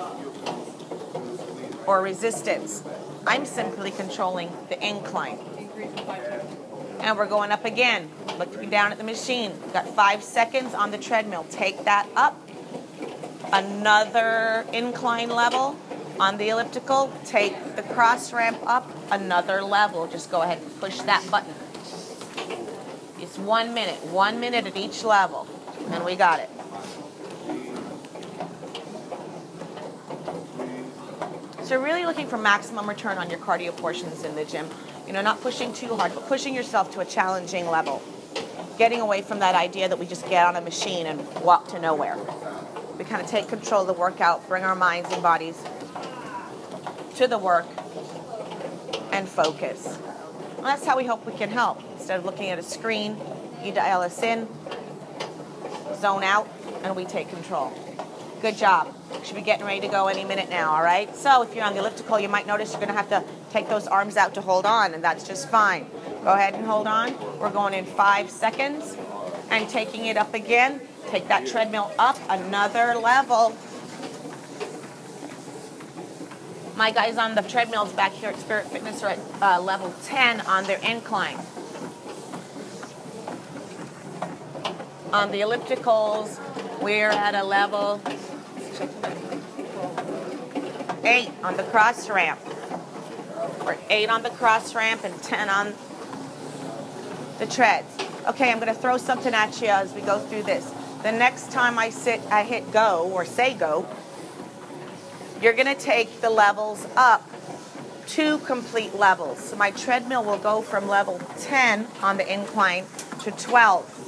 or 1.86 2.02
resistance. 2.02 2.84
I'm 3.26 3.46
simply 3.46 3.92
controlling 3.92 4.52
the 4.70 4.86
incline. 4.86 5.40
And 7.00 7.18
we're 7.18 7.28
going 7.28 7.52
up 7.52 7.66
again. 7.66 8.10
Looking 8.38 8.70
down 8.70 8.92
at 8.92 8.98
the 8.98 9.04
machine. 9.04 9.54
We've 9.62 9.74
got 9.74 9.88
five 9.88 10.24
seconds 10.24 10.74
on 10.74 10.92
the 10.92 10.98
treadmill. 10.98 11.46
Take 11.50 11.86
that 11.86 12.08
up. 12.16 12.50
Another 13.52 14.66
incline 14.74 15.30
level 15.30 15.78
on 16.20 16.38
the 16.38 16.50
elliptical. 16.50 17.12
Take 17.26 17.76
the 17.76 17.84
cross 17.84 18.34
ramp 18.34 18.60
up 18.66 18.92
another 19.12 19.62
level. 19.62 20.08
Just 20.08 20.30
go 20.30 20.42
ahead 20.42 20.60
and 20.60 20.80
push 20.80 21.00
that 21.02 21.26
button. 21.32 21.54
It's 23.20 23.38
one 23.38 23.74
minute. 23.74 24.04
One 24.08 24.40
minute 24.40 24.68
at 24.68 24.78
each 24.78 25.04
level. 25.04 25.48
And 25.92 26.04
we 26.06 26.16
got 26.16 26.40
it. 26.40 26.50
So 31.70 31.80
really 31.80 32.04
looking 32.04 32.26
for 32.26 32.36
maximum 32.36 32.90
return 32.90 33.20
on 33.20 33.30
your 33.30 33.38
cardio 33.38 33.78
portions 33.78 34.24
in 34.24 34.34
the 34.34 34.44
gym. 34.44 34.68
You 35.06 35.14
know, 35.14 35.22
not 35.22 35.40
pushing 35.40 35.72
too 35.72 35.96
hard, 35.96 36.16
but 36.16 36.28
pushing 36.28 36.56
yourself 36.56 36.92
to 36.94 37.00
a 37.00 37.06
challenging 37.06 37.68
level. 37.68 38.02
Getting 38.80 39.02
away 39.02 39.22
from 39.22 39.38
that 39.42 39.54
idea 39.54 39.88
that 39.88 40.00
we 40.00 40.08
just 40.08 40.28
get 40.28 40.48
on 40.48 40.56
a 40.56 40.62
machine 40.62 41.06
and 41.06 41.24
walk 41.44 41.68
to 41.68 41.80
nowhere. 41.80 42.18
We 42.98 43.06
kind 43.06 43.22
of 43.22 43.30
take 43.30 43.50
control 43.50 43.82
of 43.82 43.88
the 43.88 43.94
workout, 43.94 44.48
bring 44.48 44.64
our 44.64 44.74
minds 44.74 45.14
and 45.14 45.22
bodies 45.22 45.62
to 47.18 47.28
the 47.28 47.38
work, 47.38 47.68
and 49.12 49.30
focus. 49.30 49.96
And 50.58 50.66
that's 50.66 50.88
how 50.88 50.98
we 50.98 51.06
hope 51.06 51.24
we 51.28 51.34
can 51.34 51.52
help. 51.52 51.84
Instead 51.92 52.18
of 52.18 52.26
looking 52.26 52.50
at 52.50 52.58
a 52.58 52.64
screen, 52.64 53.16
you 53.64 53.72
dial 53.72 54.02
us 54.02 54.24
in, 54.24 54.48
zone 55.98 56.24
out, 56.24 56.50
and 56.82 56.96
we 56.96 57.06
take 57.06 57.30
control. 57.30 57.72
Good 58.42 58.58
job. 58.58 58.96
Should 59.24 59.36
be 59.36 59.42
getting 59.42 59.66
ready 59.66 59.82
to 59.82 59.88
go 59.88 60.08
any 60.08 60.24
minute 60.24 60.50
now, 60.50 60.72
all 60.72 60.84
right? 60.84 61.14
So 61.16 61.44
if 61.44 61.54
you're 61.54 61.66
on 61.66 61.74
the 61.74 61.80
elliptical, 61.80 62.20
you 62.20 62.30
might 62.30 62.48
notice 62.48 62.72
you're 62.72 62.80
going 62.82 62.92
to 62.92 62.98
have 62.98 63.10
to 63.10 63.24
take 63.52 63.70
those 63.70 63.86
arms 63.88 64.18
out 64.18 64.34
to 64.36 64.42
hold 64.42 64.66
on, 64.66 64.94
and 64.94 65.04
that's 65.04 65.28
just 65.28 65.50
fine. 65.50 65.88
Go 66.24 66.34
ahead 66.34 66.56
and 66.56 66.66
hold 66.66 66.88
on. 66.88 67.16
We're 67.40 67.52
going 67.52 67.74
in 67.74 67.86
five 67.86 68.30
seconds. 68.30 68.96
and 69.50 69.68
taking 69.70 70.06
it 70.06 70.18
up 70.18 70.34
again. 70.34 70.82
Take 71.08 71.28
that 71.28 71.48
treadmill 71.48 71.92
up 71.98 72.18
another 72.30 72.96
level. 72.96 73.56
My 76.76 76.92
guys 76.92 77.18
on 77.18 77.36
the 77.36 77.42
treadmills 77.42 77.92
back 77.94 78.14
here 78.14 78.30
at 78.30 78.40
Spirit 78.40 78.68
Fitness 78.68 79.04
are 79.04 79.10
at 79.10 79.20
uh, 79.42 79.62
level 79.62 79.94
10 80.04 80.42
on 80.42 80.64
their 80.66 80.80
incline. 80.80 81.38
On 85.12 85.32
the 85.32 85.42
ellipticals, 85.42 86.40
we're 86.82 87.10
at 87.10 87.34
a 87.36 87.44
level 87.44 88.02
8 88.82 88.88
on 91.44 91.58
the 91.58 91.64
cross 91.64 92.10
ramp. 92.10 92.40
We're 93.66 93.78
8 93.90 94.10
on 94.10 94.24
the 94.24 94.30
cross 94.30 94.74
ramp 94.74 95.04
and 95.04 95.22
10 95.22 95.50
on 95.50 95.74
the 97.40 97.46
treads. 97.46 97.88
Okay, 98.28 98.52
I'm 98.52 98.60
going 98.60 98.74
to 98.74 98.80
throw 98.80 98.98
something 98.98 99.34
at 99.34 99.62
you 99.62 99.68
as 99.68 99.94
we 99.94 100.02
go 100.02 100.20
through 100.20 100.44
this. 100.44 100.72
The 101.04 101.12
next 101.12 101.52
time 101.52 101.78
I 101.78 101.90
sit, 101.90 102.22
I 102.32 102.44
hit 102.44 102.72
go 102.72 103.10
or 103.14 103.26
say 103.26 103.54
go, 103.54 103.86
you're 105.42 105.54
going 105.54 105.74
to 105.74 105.76
take 105.76 106.22
the 106.22 106.30
levels 106.30 106.88
up 106.96 107.30
two 108.08 108.38
complete 108.40 108.96
levels. 108.96 109.40
So 109.40 109.56
my 109.56 109.72
treadmill 109.72 110.24
will 110.24 110.38
go 110.38 110.62
from 110.62 110.88
level 110.88 111.20
10 111.38 111.88
on 112.02 112.18
the 112.18 112.34
incline 112.34 112.86
to 113.24 113.32
12. 113.32 113.99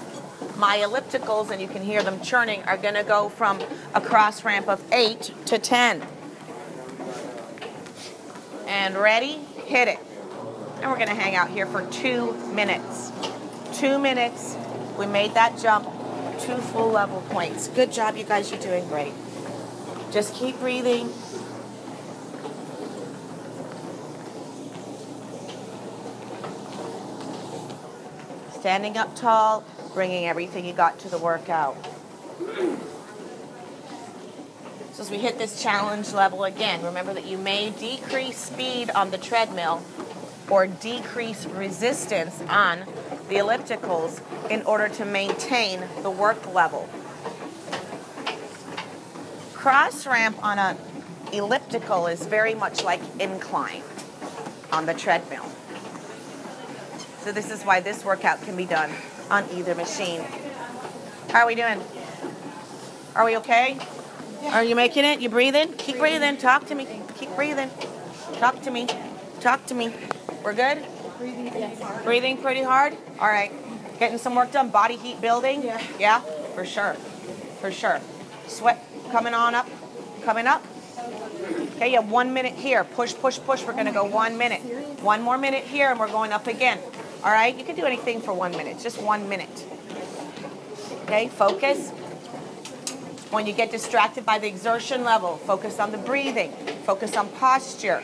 My 0.62 0.78
ellipticals, 0.78 1.50
and 1.50 1.60
you 1.60 1.68
can 1.68 1.82
hear 1.82 2.04
them 2.04 2.22
churning, 2.22 2.62
are 2.66 2.78
going 2.78 2.94
to 2.94 3.02
go 3.02 3.30
from 3.30 3.60
a 3.96 4.00
cross 4.00 4.46
ramp 4.46 4.68
of 4.68 4.80
8 4.94 5.34
to 5.48 5.58
10. 5.58 6.06
And 8.68 8.96
ready? 8.96 9.40
Hit 9.66 9.88
it. 9.88 9.98
And 10.80 10.92
we're 10.92 10.98
going 10.98 11.08
to 11.08 11.16
hang 11.16 11.36
out 11.36 11.50
here 11.50 11.66
for 11.66 11.84
two 11.88 12.34
minutes. 12.54 13.12
Two 13.74 13.98
minutes. 13.98 14.56
We 15.00 15.08
made 15.08 15.34
that 15.34 15.58
jump. 15.60 15.86
Two 16.40 16.58
full 16.58 16.92
level 16.92 17.22
points. 17.32 17.68
Good 17.68 17.92
job, 17.92 18.16
you 18.16 18.24
guys. 18.24 18.52
You're 18.52 18.62
doing 18.62 18.88
great. 18.88 19.14
Just 20.12 20.36
keep 20.36 20.60
breathing. 20.60 21.12
Standing 28.60 28.96
up 28.96 29.16
tall, 29.16 29.64
bringing 29.94 30.26
everything 30.26 30.66
you 30.66 30.74
got 30.74 31.00
to 31.00 31.10
the 31.10 31.18
workout. 31.18 31.76
So 34.94 35.04
as 35.04 35.10
we 35.10 35.18
hit 35.18 35.38
this 35.38 35.62
challenge 35.62 36.14
level 36.14 36.44
again, 36.44 36.84
remember 36.84 37.14
that 37.14 37.26
you 37.26 37.38
may 37.38 37.72
decrease 37.72 38.38
speed 38.38 38.90
on 38.92 39.12
the 39.12 39.18
treadmill 39.18 39.82
or 40.50 40.68
decrease 40.68 41.46
resistance 41.46 42.42
on 42.50 42.80
the 43.30 43.36
ellipticals 43.36 44.22
in 44.50 44.62
order 44.64 44.90
to 44.90 45.06
maintain 45.06 45.84
the 46.02 46.10
work 46.10 46.54
level. 46.54 46.90
Cross 49.54 50.06
ramp 50.06 50.44
on 50.44 50.60
an 50.60 50.78
elliptical 51.32 52.08
is 52.08 52.26
very 52.26 52.54
much 52.54 52.84
like 52.84 53.02
incline 53.20 53.84
on 54.72 54.86
the 54.86 54.94
treadmill. 54.94 55.46
So 57.22 57.32
this 57.32 57.52
is 57.52 57.64
why 57.64 57.80
this 57.80 58.04
workout 58.04 58.42
can 58.42 58.58
be 58.58 58.66
done 58.66 58.92
on 59.32 59.50
either 59.54 59.74
machine. 59.74 60.22
How 61.32 61.40
are 61.40 61.48
we 61.48 61.56
doing? 61.56 61.82
Are 63.16 63.26
we 63.26 63.38
okay? 63.38 63.80
Are 64.48 64.64
you 64.64 64.76
making 64.76 65.06
it? 65.06 65.22
You 65.22 65.30
breathing? 65.30 65.74
Keep 65.74 66.00
breathing. 66.00 66.38
Talk 66.38 66.68
to 66.68 66.76
me. 66.76 66.86
Keep 67.18 67.36
breathing. 67.36 67.70
Talk 68.34 68.62
to 68.64 68.72
me. 68.72 68.88
Talk 69.40 69.66
to 69.68 69.74
me. 69.74 69.94
We're 70.44 70.54
good? 70.54 70.86
Breathing 71.18 71.50
pretty 71.50 71.76
hard. 71.82 72.04
Breathing 72.04 72.38
pretty 72.38 72.62
hard? 72.62 72.98
All 73.20 73.28
right. 73.28 73.52
Getting 74.00 74.18
some 74.18 74.36
work 74.36 74.52
done. 74.52 74.70
Body 74.70 74.98
heat 74.98 75.22
building? 75.22 75.64
Yeah. 75.64 75.82
Yeah? 75.98 76.20
For 76.54 76.66
sure. 76.66 76.96
For 77.62 77.72
sure. 77.72 78.02
Sweat 78.48 78.86
coming 79.12 79.34
on 79.34 79.56
up. 79.56 79.70
Coming 80.24 80.48
up. 80.48 80.66
Okay, 81.76 81.92
you 81.92 82.02
have 82.02 82.12
one 82.12 82.34
minute 82.34 82.54
here. 82.54 82.84
Push, 82.84 83.14
push, 83.16 83.40
push. 83.40 83.64
We're 83.64 83.74
going 83.74 83.86
to 83.86 83.92
go 83.92 84.04
one 84.04 84.38
minute. 84.38 84.62
One 85.02 85.22
more 85.22 85.38
minute 85.38 85.64
here, 85.64 85.90
and 85.90 86.00
we're 86.00 86.12
going 86.12 86.34
up 86.34 86.48
again. 86.48 86.80
All 87.24 87.32
right? 87.32 87.56
You 87.58 87.64
can 87.64 87.76
do 87.76 87.86
anything 87.86 88.22
for 88.22 88.34
one 88.34 88.52
minute. 88.52 88.80
Just 88.80 89.02
one 89.02 89.30
minute. 89.30 89.66
Okay, 91.04 91.28
focus. 91.28 91.92
When 93.32 93.46
you 93.46 93.54
get 93.54 93.72
distracted 93.72 94.26
by 94.26 94.40
the 94.40 94.48
exertion 94.48 95.04
level, 95.04 95.38
focus 95.38 95.80
on 95.80 95.92
the 95.92 95.98
breathing, 95.98 96.52
focus 96.86 97.16
on 97.16 97.30
posture, 97.30 98.04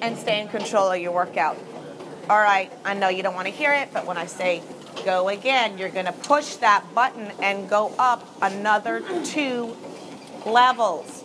and 0.00 0.16
stay 0.16 0.40
in 0.40 0.48
control 0.48 0.92
of 0.92 1.00
your 1.00 1.12
workout. 1.12 1.56
All 2.28 2.40
right, 2.40 2.72
I 2.84 2.94
know 2.94 3.08
you 3.08 3.22
don't 3.22 3.34
want 3.34 3.46
to 3.46 3.52
hear 3.52 3.72
it, 3.72 3.90
but 3.92 4.06
when 4.06 4.16
I 4.16 4.26
say 4.26 4.62
go 5.04 5.28
again, 5.28 5.78
you're 5.78 5.88
going 5.88 6.06
to 6.06 6.12
push 6.12 6.56
that 6.56 6.84
button 6.94 7.30
and 7.40 7.68
go 7.68 7.94
up 7.98 8.26
another 8.42 9.02
two 9.24 9.76
levels. 10.44 11.22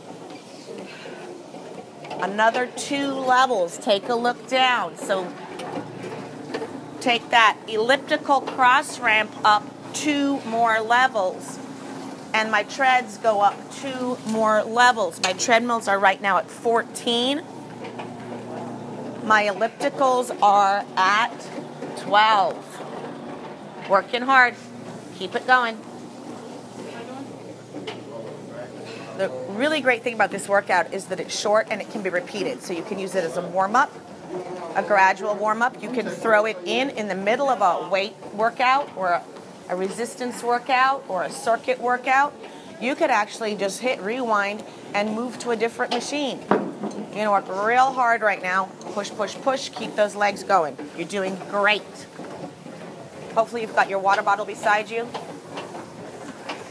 Another 2.22 2.68
two 2.68 3.14
levels. 3.14 3.78
Take 3.78 4.08
a 4.10 4.16
look 4.16 4.48
down. 4.48 4.96
So 4.98 5.32
take 7.00 7.30
that 7.30 7.58
elliptical 7.68 8.42
cross 8.42 9.00
ramp 9.00 9.32
up 9.44 9.64
two 9.94 10.40
more 10.42 10.80
levels. 10.80 11.58
And 12.34 12.52
my 12.52 12.64
treads 12.64 13.18
go 13.18 13.42
up 13.42 13.56
two 13.74 14.18
more 14.28 14.64
levels. 14.64 15.20
My 15.22 15.34
treadmills 15.34 15.88
are 15.88 16.00
right 16.00 16.22
now 16.22 16.38
at 16.38 16.50
14. 16.50 17.42
My 19.24 19.44
ellipticals 19.44 20.38
are 20.42 20.86
at 20.96 21.50
12. 21.98 23.90
Working 23.90 24.22
hard. 24.22 24.56
Keep 25.18 25.36
it 25.36 25.46
going. 25.46 25.78
The 29.22 29.30
really 29.50 29.82
great 29.82 30.02
thing 30.02 30.16
about 30.16 30.32
this 30.32 30.50
workout 30.50 30.96
is 30.96 31.06
that 31.06 31.20
it's 31.20 31.40
short 31.40 31.68
and 31.70 31.80
it 31.80 31.92
can 31.92 32.02
be 32.02 32.10
repeated. 32.10 32.64
So 32.64 32.74
you 32.74 32.82
can 32.82 32.98
use 32.98 33.14
it 33.14 33.24
as 33.24 33.38
a 33.38 33.44
warm 33.44 33.76
up, 33.76 33.94
a 34.76 34.82
gradual 34.82 35.36
warm 35.36 35.62
up. 35.62 35.80
You 35.84 35.92
can 35.92 36.10
throw 36.10 36.46
it 36.46 36.58
in 36.66 36.90
in 36.90 37.08
the 37.08 37.14
middle 37.14 37.48
of 37.48 37.62
a 37.62 37.88
weight 37.88 38.16
workout 38.34 38.90
or 38.98 39.10
a, 39.10 39.24
a 39.70 39.76
resistance 39.76 40.42
workout 40.42 41.06
or 41.08 41.22
a 41.22 41.30
circuit 41.30 41.80
workout. 41.80 42.34
You 42.82 42.96
could 42.96 43.12
actually 43.12 43.54
just 43.54 43.82
hit 43.82 44.02
rewind 44.02 44.64
and 44.96 45.14
move 45.14 45.38
to 45.42 45.52
a 45.52 45.56
different 45.56 45.94
machine. 45.94 46.40
You're 46.50 47.28
gonna 47.28 47.32
work 47.32 47.48
real 47.64 47.94
hard 47.94 48.24
right 48.24 48.42
now. 48.42 48.70
Push, 48.94 49.12
push, 49.12 49.36
push. 49.36 49.70
Keep 49.70 49.96
those 49.96 50.16
legs 50.16 50.42
going. 50.44 50.76
You're 50.98 51.08
doing 51.08 51.38
great. 51.52 51.84
Hopefully, 53.36 53.62
you've 53.62 53.76
got 53.76 53.88
your 53.88 54.00
water 54.00 54.24
bottle 54.24 54.46
beside 54.46 54.90
you. 54.90 55.08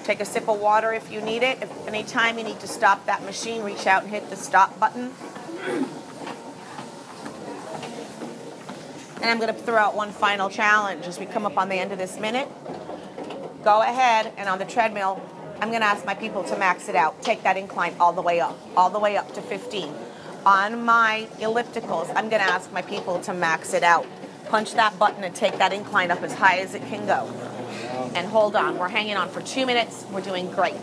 Take 0.05 0.21
a 0.21 0.25
sip 0.25 0.49
of 0.49 0.59
water 0.59 0.93
if 0.93 1.11
you 1.11 1.21
need 1.21 1.43
it. 1.43 1.63
If 1.63 1.87
anytime 1.87 2.39
you 2.39 2.45
need 2.45 2.61
to 2.61 2.67
stop 2.67 3.07
that 3.07 3.23
machine, 3.25 3.63
reach 3.63 3.87
out 3.87 4.03
and 4.03 4.11
hit 4.11 4.31
the 4.31 4.37
stop 4.37 4.79
button. 4.81 5.13
And 9.17 9.29
I'm 9.29 9.39
going 9.39 9.55
to 9.55 9.61
throw 9.61 9.77
out 9.77 9.95
one 9.95 10.13
final 10.13 10.49
challenge 10.49 11.07
as 11.07 11.19
we 11.19 11.27
come 11.27 11.45
up 11.45 11.59
on 11.59 11.69
the 11.69 11.77
end 11.77 11.93
of 11.93 11.99
this 11.99 12.19
minute. 12.19 12.49
Go 13.63 13.83
ahead 13.83 14.33
and 14.39 14.49
on 14.49 14.59
the 14.59 14.65
treadmill, 14.65 15.23
I'm 15.61 15.69
going 15.69 15.83
to 15.83 15.87
ask 15.87 16.07
my 16.07 16.15
people 16.15 16.43
to 16.45 16.57
max 16.57 16.89
it 16.89 16.97
out. 16.97 17.21
Take 17.21 17.43
that 17.43 17.59
incline 17.59 17.95
all 18.01 18.15
the 18.15 18.23
way 18.23 18.41
up, 18.41 18.59
all 18.77 18.89
the 18.89 18.99
way 18.99 19.19
up 19.19 19.35
to 19.35 19.43
15. 19.43 19.95
On 20.47 20.83
my 20.83 21.29
ellipticals, 21.39 22.09
I'm 22.17 22.31
going 22.31 22.41
to 22.41 22.51
ask 22.51 22.73
my 22.73 22.81
people 22.81 23.21
to 23.21 23.35
max 23.35 23.75
it 23.75 23.83
out. 23.83 24.07
Punch 24.47 24.73
that 24.73 24.99
button 24.99 25.23
and 25.23 25.35
take 25.35 25.59
that 25.59 25.75
incline 25.75 26.11
up 26.11 26.23
as 26.23 26.33
high 26.33 26.59
as 26.61 26.75
it 26.75 26.81
can 26.87 27.07
go. 27.07 27.50
And 28.15 28.27
hold 28.27 28.57
on. 28.57 28.79
We're 28.79 28.89
hanging 28.89 29.17
on 29.17 29.29
for 29.29 29.41
two 29.41 29.67
minutes. 29.67 30.05
We're 30.11 30.21
doing 30.21 30.51
great. 30.51 30.75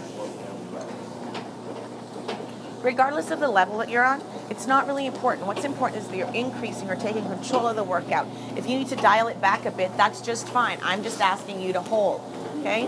Regardless 2.81 3.31
of 3.31 3.39
the 3.39 3.49
level 3.49 3.79
that 3.79 3.89
you're 3.89 4.05
on, 4.05 4.21
it's 4.49 4.65
not 4.65 4.87
really 4.87 5.05
important. 5.07 5.45
What's 5.45 5.65
important 5.65 6.01
is 6.01 6.07
that 6.07 6.15
you're 6.15 6.33
increasing 6.33 6.89
or 6.89 6.95
taking 6.95 7.23
control 7.23 7.67
of 7.67 7.75
the 7.75 7.83
workout. 7.83 8.27
If 8.55 8.69
you 8.69 8.77
need 8.77 8.87
to 8.89 8.95
dial 8.95 9.27
it 9.27 9.41
back 9.41 9.65
a 9.65 9.71
bit, 9.71 9.95
that's 9.97 10.21
just 10.21 10.47
fine. 10.47 10.79
I'm 10.83 11.03
just 11.03 11.19
asking 11.19 11.61
you 11.61 11.73
to 11.73 11.81
hold, 11.81 12.21
okay? 12.59 12.87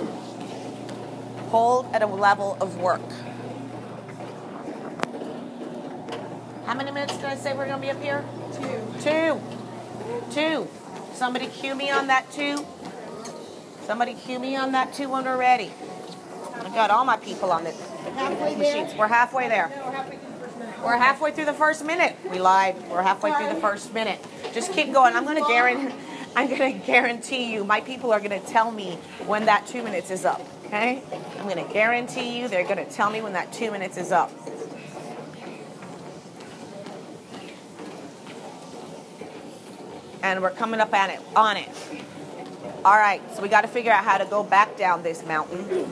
Hold 1.49 1.87
at 1.93 2.01
a 2.01 2.05
level 2.05 2.57
of 2.61 2.77
work. 2.77 3.01
How 6.65 6.75
many 6.75 6.91
minutes 6.91 7.15
did 7.15 7.25
I 7.25 7.35
say 7.35 7.57
we're 7.57 7.65
going 7.65 7.81
to 7.81 7.85
be 7.85 7.91
up 7.91 8.01
here? 8.01 8.23
Two. 8.53 9.01
Two. 9.01 9.41
Two. 10.31 10.67
Somebody 11.13 11.47
cue 11.47 11.73
me 11.73 11.89
on 11.89 12.07
that 12.07 12.31
two. 12.31 12.65
Somebody 13.89 14.13
cue 14.13 14.37
me 14.37 14.55
on 14.55 14.73
that 14.73 14.93
two 14.93 15.09
when 15.09 15.25
we're 15.25 15.35
ready. 15.35 15.71
I 16.53 16.69
got 16.75 16.91
all 16.91 17.03
my 17.05 17.17
people 17.17 17.51
on 17.51 17.63
the 17.63 17.71
Halfway 17.71 18.55
machines. 18.55 18.93
We're 18.95 19.07
halfway 19.07 19.49
there. 19.49 19.67
No, 19.67 19.75
halfway 19.89 20.11
through 20.11 20.25
the 20.25 20.43
first 20.43 20.63
minute. 20.63 20.77
We're 20.85 20.97
halfway 20.97 21.31
through 21.31 21.45
the 21.45 21.53
first 21.53 21.85
minute. 21.85 22.15
We 22.31 22.37
lied. 22.37 22.75
We're 22.87 23.01
halfway 23.01 23.33
through 23.33 23.49
the 23.49 23.59
first 23.59 23.91
minute. 23.91 24.23
Just 24.53 24.73
keep 24.73 24.93
going. 24.93 25.15
I'm 25.15 25.23
going 25.23 25.41
to 25.41 25.49
guarantee. 25.49 25.95
I'm 26.35 26.49
to 26.49 26.71
guarantee 26.85 27.51
you. 27.51 27.63
My 27.63 27.81
people 27.81 28.13
are 28.13 28.19
going 28.19 28.39
to 28.39 28.45
tell 28.45 28.69
me 28.69 28.99
when 29.25 29.45
that 29.45 29.65
two 29.65 29.81
minutes 29.81 30.11
is 30.11 30.23
up. 30.23 30.39
Okay? 30.67 31.01
I'm 31.39 31.49
going 31.49 31.65
to 31.65 31.73
guarantee 31.73 32.39
you. 32.39 32.47
They're 32.47 32.65
going 32.65 32.77
to 32.77 32.85
tell 32.85 33.09
me 33.09 33.23
when 33.23 33.33
that 33.33 33.51
two 33.51 33.71
minutes 33.71 33.97
is 33.97 34.11
up. 34.11 34.31
And 40.21 40.43
we're 40.43 40.51
coming 40.51 40.79
up 40.79 40.93
on 40.93 41.09
it. 41.09 41.21
On 41.35 41.57
it. 41.57 41.69
All 42.85 42.95
right, 42.95 43.21
so 43.35 43.41
we 43.41 43.49
got 43.49 43.61
to 43.61 43.67
figure 43.67 43.91
out 43.91 44.05
how 44.05 44.17
to 44.17 44.25
go 44.25 44.41
back 44.41 44.77
down 44.77 45.03
this 45.03 45.25
mountain. 45.25 45.91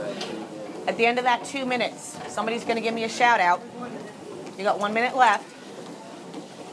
At 0.88 0.96
the 0.96 1.06
end 1.06 1.17
of 1.17 1.25
that 1.25 1.44
two 1.44 1.65
minutes, 1.65 2.17
somebody's 2.29 2.63
going 2.63 2.77
to 2.77 2.82
give 2.82 2.94
me 2.94 3.03
a 3.03 3.10
shout 3.10 3.41
out. 3.41 3.62
You 4.58 4.63
got 4.63 4.79
one 4.79 4.94
minute 4.94 5.13
left, 5.13 5.46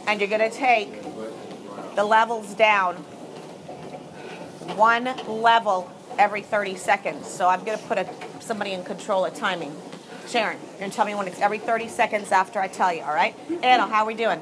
and 0.06 0.20
you're 0.20 0.28
going 0.28 0.48
to 0.48 0.56
take 0.56 1.02
the 1.96 2.04
levels 2.04 2.54
down 2.54 2.94
one 4.76 5.04
level 5.26 5.90
every 6.16 6.42
30 6.42 6.76
seconds. 6.76 7.26
So 7.26 7.48
I'm 7.48 7.64
going 7.64 7.76
to 7.76 7.84
put 7.84 7.98
a, 7.98 8.08
somebody 8.38 8.70
in 8.70 8.84
control 8.84 9.24
of 9.24 9.34
timing. 9.34 9.74
Sharon, 10.28 10.58
you're 10.60 10.78
going 10.78 10.90
to 10.92 10.96
tell 10.96 11.06
me 11.06 11.16
when 11.16 11.26
it's 11.26 11.40
every 11.40 11.58
30 11.58 11.88
seconds 11.88 12.30
after 12.30 12.60
I 12.60 12.68
tell 12.68 12.94
you, 12.94 13.02
all 13.02 13.14
right? 13.14 13.34
Anna, 13.64 13.88
how 13.88 14.04
are 14.04 14.06
we 14.06 14.14
doing? 14.14 14.40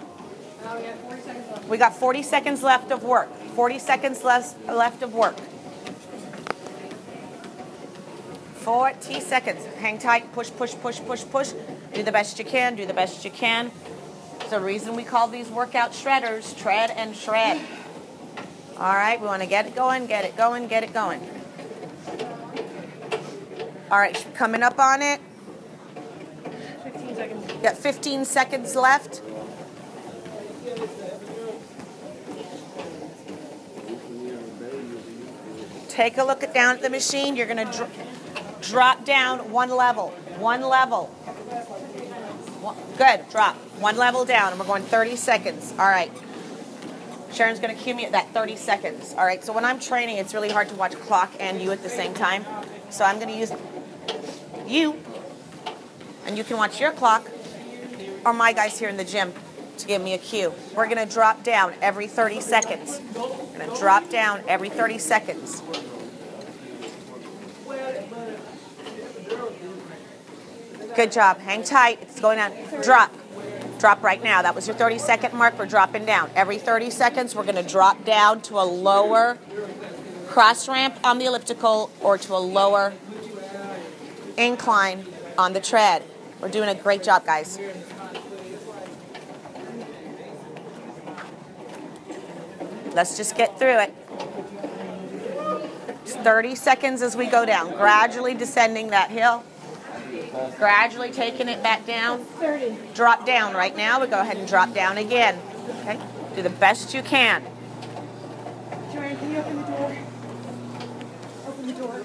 Uh, 0.64 0.76
we 0.78 0.82
got 0.82 0.98
40 1.00 1.22
seconds 1.22 1.50
left. 1.50 1.68
We 1.70 1.78
got 1.78 1.96
40 1.96 2.22
seconds 2.22 2.62
left 2.62 2.90
of 2.90 3.02
work. 3.02 3.34
40 3.54 3.78
seconds 3.78 4.22
less, 4.22 4.54
left 4.66 5.02
of 5.02 5.14
work. 5.14 5.36
40 8.62 9.18
seconds. 9.20 9.66
Hang 9.78 9.98
tight. 9.98 10.32
Push, 10.32 10.50
push, 10.56 10.74
push, 10.74 11.00
push, 11.00 11.24
push. 11.24 11.52
Do 11.94 12.02
the 12.02 12.12
best 12.12 12.38
you 12.38 12.44
can. 12.44 12.76
Do 12.76 12.86
the 12.86 12.94
best 12.94 13.24
you 13.24 13.30
can. 13.30 13.72
It's 14.40 14.50
the 14.50 14.60
reason 14.60 14.94
we 14.94 15.02
call 15.02 15.26
these 15.26 15.48
workout 15.48 15.90
shredders. 15.90 16.56
Tread 16.56 16.90
and 16.90 17.16
shred. 17.16 17.60
All 18.78 18.94
right, 18.94 19.20
we 19.20 19.26
want 19.26 19.42
to 19.42 19.48
get 19.48 19.66
it 19.66 19.74
going, 19.74 20.06
get 20.06 20.24
it 20.24 20.36
going, 20.36 20.68
get 20.68 20.82
it 20.82 20.92
going. 20.92 21.20
All 23.90 23.98
right, 23.98 24.26
coming 24.34 24.62
up 24.62 24.78
on 24.78 25.02
it. 25.02 25.20
15 26.84 27.14
seconds. 27.16 27.52
Got 27.62 27.76
15 27.76 28.24
seconds 28.24 28.76
left. 28.76 29.22
Take 35.88 36.16
a 36.16 36.24
look 36.24 36.42
at 36.42 36.54
down 36.54 36.76
at 36.76 36.82
the 36.82 36.90
machine. 36.90 37.36
You're 37.36 37.46
going 37.46 37.68
to 37.68 37.86
drop 38.72 39.04
down 39.04 39.50
one 39.52 39.68
level. 39.68 40.08
One 40.38 40.62
level. 40.62 41.14
Good. 42.96 43.28
Drop. 43.30 43.54
One 43.78 43.98
level 43.98 44.24
down. 44.24 44.52
And 44.52 44.58
we're 44.58 44.66
going 44.66 44.82
30 44.82 45.16
seconds. 45.16 45.72
All 45.72 45.86
right. 45.86 46.10
Sharon's 47.32 47.60
going 47.60 47.76
to 47.76 47.80
cue 47.80 47.94
me 47.94 48.06
at 48.06 48.12
that 48.12 48.32
30 48.32 48.56
seconds. 48.56 49.14
All 49.16 49.26
right. 49.26 49.44
So 49.44 49.52
when 49.52 49.66
I'm 49.66 49.78
training, 49.78 50.16
it's 50.16 50.32
really 50.32 50.48
hard 50.48 50.70
to 50.70 50.74
watch 50.74 50.94
clock 51.00 51.30
and 51.38 51.60
you 51.60 51.70
at 51.70 51.82
the 51.82 51.90
same 51.90 52.14
time. 52.14 52.46
So 52.88 53.04
I'm 53.04 53.16
going 53.16 53.28
to 53.28 53.36
use 53.36 53.52
you, 54.66 54.98
and 56.24 56.38
you 56.38 56.44
can 56.44 56.56
watch 56.56 56.80
your 56.80 56.92
clock 56.92 57.30
or 58.24 58.32
my 58.32 58.52
guys 58.52 58.78
here 58.78 58.88
in 58.88 58.96
the 58.96 59.04
gym 59.04 59.32
to 59.78 59.86
give 59.86 60.00
me 60.00 60.14
a 60.14 60.18
cue. 60.18 60.52
We're 60.74 60.88
going 60.88 61.06
to 61.06 61.12
drop 61.12 61.42
down 61.42 61.74
every 61.82 62.06
30 62.06 62.40
seconds. 62.40 63.00
We're 63.14 63.58
going 63.58 63.70
to 63.70 63.76
drop 63.78 64.08
down 64.08 64.42
every 64.48 64.70
30 64.70 64.98
seconds. 64.98 65.62
Good 70.94 71.10
job. 71.10 71.38
Hang 71.38 71.62
tight. 71.62 72.00
It's 72.02 72.20
going 72.20 72.36
down. 72.36 72.52
Drop. 72.82 73.12
Drop 73.78 74.02
right 74.02 74.22
now. 74.22 74.42
That 74.42 74.54
was 74.54 74.66
your 74.66 74.76
30 74.76 74.98
second 74.98 75.34
mark. 75.34 75.58
We're 75.58 75.66
dropping 75.66 76.04
down. 76.04 76.30
Every 76.34 76.58
30 76.58 76.90
seconds, 76.90 77.34
we're 77.34 77.44
going 77.44 77.56
to 77.56 77.62
drop 77.62 78.04
down 78.04 78.42
to 78.42 78.60
a 78.60 78.64
lower 78.64 79.38
cross 80.28 80.68
ramp 80.68 80.98
on 81.02 81.18
the 81.18 81.24
elliptical 81.24 81.90
or 82.00 82.18
to 82.18 82.34
a 82.34 82.38
lower 82.38 82.92
incline 84.36 85.06
on 85.38 85.52
the 85.52 85.60
tread. 85.60 86.02
We're 86.40 86.48
doing 86.48 86.68
a 86.68 86.74
great 86.74 87.02
job, 87.02 87.24
guys. 87.24 87.58
Let's 92.94 93.16
just 93.16 93.36
get 93.36 93.58
through 93.58 93.78
it. 93.78 93.94
It's 96.04 96.14
30 96.16 96.54
seconds 96.54 97.00
as 97.00 97.16
we 97.16 97.26
go 97.26 97.46
down, 97.46 97.70
gradually 97.72 98.34
descending 98.34 98.88
that 98.88 99.10
hill, 99.10 99.44
gradually 100.58 101.10
taking 101.10 101.48
it 101.48 101.62
back 101.62 101.86
down. 101.86 102.24
30. 102.24 102.76
Drop 102.94 103.26
down 103.26 103.54
right 103.54 103.76
now. 103.76 104.00
We 104.00 104.06
go 104.06 104.20
ahead 104.20 104.36
and 104.36 104.48
drop 104.48 104.74
down 104.74 104.98
again. 104.98 105.38
Okay? 105.80 105.98
Do 106.34 106.42
the 106.42 106.50
best 106.50 106.94
you 106.94 107.02
can. 107.02 107.42
Joanne, 108.92 109.16
can 109.16 109.30
you 109.30 109.38
open 109.38 109.56
the 109.56 109.62
door? 109.62 109.96
Open 111.46 111.66
the 111.66 111.72
door. 111.72 112.04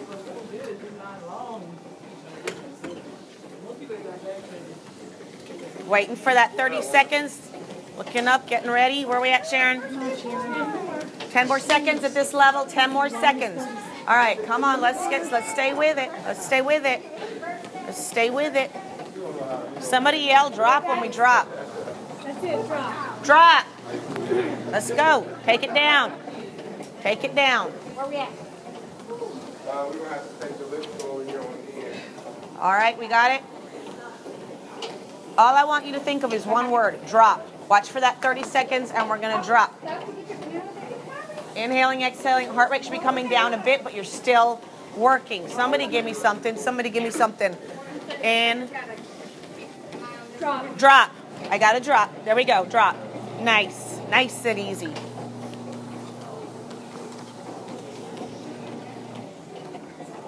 Waiting 5.88 6.16
for 6.18 6.34
that 6.34 6.56
30 6.58 6.82
seconds. 6.82 7.50
Looking 7.98 8.28
up, 8.28 8.48
getting 8.48 8.70
ready. 8.70 9.06
Where 9.06 9.18
are 9.18 9.22
we 9.22 9.30
at, 9.30 9.48
Sharon? 9.48 9.82
Sharon. 10.18 11.08
10 11.30 11.48
more 11.48 11.60
seconds 11.60 12.04
at 12.04 12.14
this 12.14 12.34
level. 12.34 12.66
10 12.66 12.92
more 12.92 13.10
seconds. 13.10 13.62
All 14.08 14.16
right, 14.16 14.42
come 14.46 14.64
on. 14.64 14.82
Let's 14.82 15.08
get. 15.10 15.32
Let's 15.32 15.52
stay 15.52 15.74
with 15.74 15.98
it. 15.98 16.10
Let's 16.26 16.46
stay 16.46 16.62
with 16.62 16.86
it. 16.86 17.02
Stay 17.92 18.30
with 18.30 18.56
it. 18.56 18.72
Somebody 19.82 20.20
yell 20.20 20.50
drop 20.50 20.88
when 20.88 21.02
we 21.02 21.10
drop. 21.10 21.48
That's 22.24 22.44
it, 22.44 22.68
drop. 22.68 23.24
Drop. 23.24 23.66
Let's 24.72 24.92
go. 24.92 25.28
Take 25.46 25.64
it 25.64 25.74
down. 25.74 26.12
Take 27.02 27.24
it 27.24 27.36
down. 27.36 27.72
Where 27.72 28.08
we 28.08 28.16
at? 28.18 28.30
We're 29.68 29.94
gonna 29.94 30.10
have 30.10 30.40
to 30.40 30.48
take 30.48 30.58
the 30.58 30.66
lift 30.66 31.04
over 31.04 31.24
here 31.24 31.40
on 31.40 31.54
the 31.66 31.86
end. 31.88 32.00
All 32.60 32.72
right, 32.72 32.98
we 32.98 33.08
got 33.08 33.32
it. 33.32 33.42
All 35.38 35.56
I 35.56 35.66
want 35.66 35.86
you 35.86 35.94
to 35.94 36.00
think 36.00 36.24
of 36.24 36.34
is 36.34 36.46
one 36.46 36.72
word 36.72 37.06
drop. 37.06 37.48
Watch 37.70 37.90
for 37.90 38.00
that 38.00 38.22
30 38.22 38.44
seconds, 38.44 38.92
and 38.92 39.10
we're 39.10 39.20
going 39.20 39.38
to 39.40 39.46
drop. 39.46 39.74
Inhaling, 41.56 42.02
exhaling. 42.02 42.48
Heart 42.48 42.72
rate 42.72 42.84
should 42.84 42.94
be 42.94 43.00
coming 43.00 43.30
down 43.30 43.54
a 43.54 43.58
bit, 43.58 43.84
but 43.84 43.94
you're 43.94 44.04
still 44.04 44.62
working. 44.96 45.48
Somebody 45.50 45.86
give 45.88 46.06
me 46.06 46.14
something. 46.14 46.56
Somebody 46.56 46.90
give 46.90 47.04
me 47.04 47.12
something. 47.12 47.56
In, 48.24 48.70
Drop. 50.40 50.78
drop. 50.78 51.12
I 51.50 51.58
got 51.58 51.74
to 51.74 51.80
drop. 51.80 52.26
There 52.26 52.36
we 52.36 52.44
go. 52.44 52.66
Drop. 52.66 52.96
Nice. 53.42 54.00
Nice 54.10 54.46
and 54.46 54.60
easy. 54.60 54.94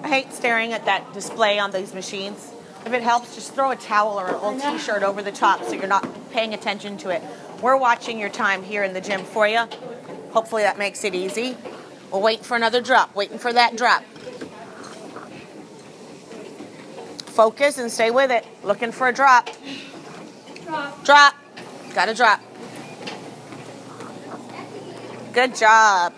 I 0.02 0.08
hate 0.08 0.32
staring 0.32 0.72
at 0.72 0.86
that 0.86 1.12
display 1.12 1.58
on 1.58 1.70
these 1.70 1.94
machines. 1.94 2.52
If 2.86 2.92
it 2.92 3.02
helps, 3.02 3.34
just 3.34 3.54
throw 3.54 3.70
a 3.70 3.76
towel 3.76 4.18
or 4.18 4.28
an 4.28 4.34
old 4.36 4.60
t 4.60 4.78
shirt 4.78 5.02
over 5.02 5.22
the 5.22 5.32
top 5.32 5.62
so 5.64 5.72
you're 5.72 5.86
not 5.86 6.08
paying 6.32 6.54
attention 6.54 6.96
to 6.98 7.10
it. 7.10 7.22
We're 7.62 7.76
watching 7.76 8.18
your 8.18 8.30
time 8.30 8.62
here 8.62 8.82
in 8.82 8.94
the 8.94 9.00
gym 9.00 9.22
for 9.22 9.46
you. 9.46 9.66
Hopefully 10.32 10.62
that 10.62 10.78
makes 10.78 11.04
it 11.04 11.14
easy. 11.14 11.56
We're 12.10 12.20
waiting 12.20 12.44
for 12.44 12.56
another 12.56 12.80
drop, 12.80 13.14
waiting 13.14 13.38
for 13.38 13.52
that 13.52 13.76
drop. 13.76 14.02
Focus 17.40 17.78
and 17.78 17.90
stay 17.90 18.10
with 18.10 18.30
it. 18.30 18.46
Looking 18.62 18.92
for 18.92 19.08
a 19.08 19.14
drop. 19.14 19.48
Drop. 20.66 21.04
Drop. 21.06 21.34
Got 21.94 22.04
to 22.04 22.14
drop. 22.14 22.38
Good 25.32 25.56
job. 25.56 26.12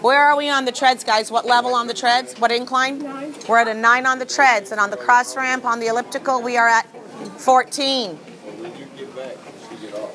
Where 0.00 0.22
are 0.22 0.38
we 0.38 0.48
on 0.48 0.64
the 0.64 0.72
treads, 0.72 1.04
guys? 1.04 1.30
What 1.30 1.44
level 1.44 1.74
on 1.74 1.86
the 1.86 1.92
treads? 1.92 2.32
What 2.40 2.50
incline? 2.50 3.00
Nine. 3.00 3.34
We're 3.46 3.58
at 3.58 3.68
a 3.68 3.74
nine 3.74 4.06
on 4.06 4.18
the 4.18 4.24
treads, 4.24 4.72
and 4.72 4.80
on 4.80 4.88
the 4.88 4.96
cross 4.96 5.36
ramp 5.36 5.66
on 5.66 5.80
the 5.80 5.88
elliptical, 5.88 6.40
we 6.40 6.56
are 6.56 6.66
at 6.66 6.86
14. 7.38 8.18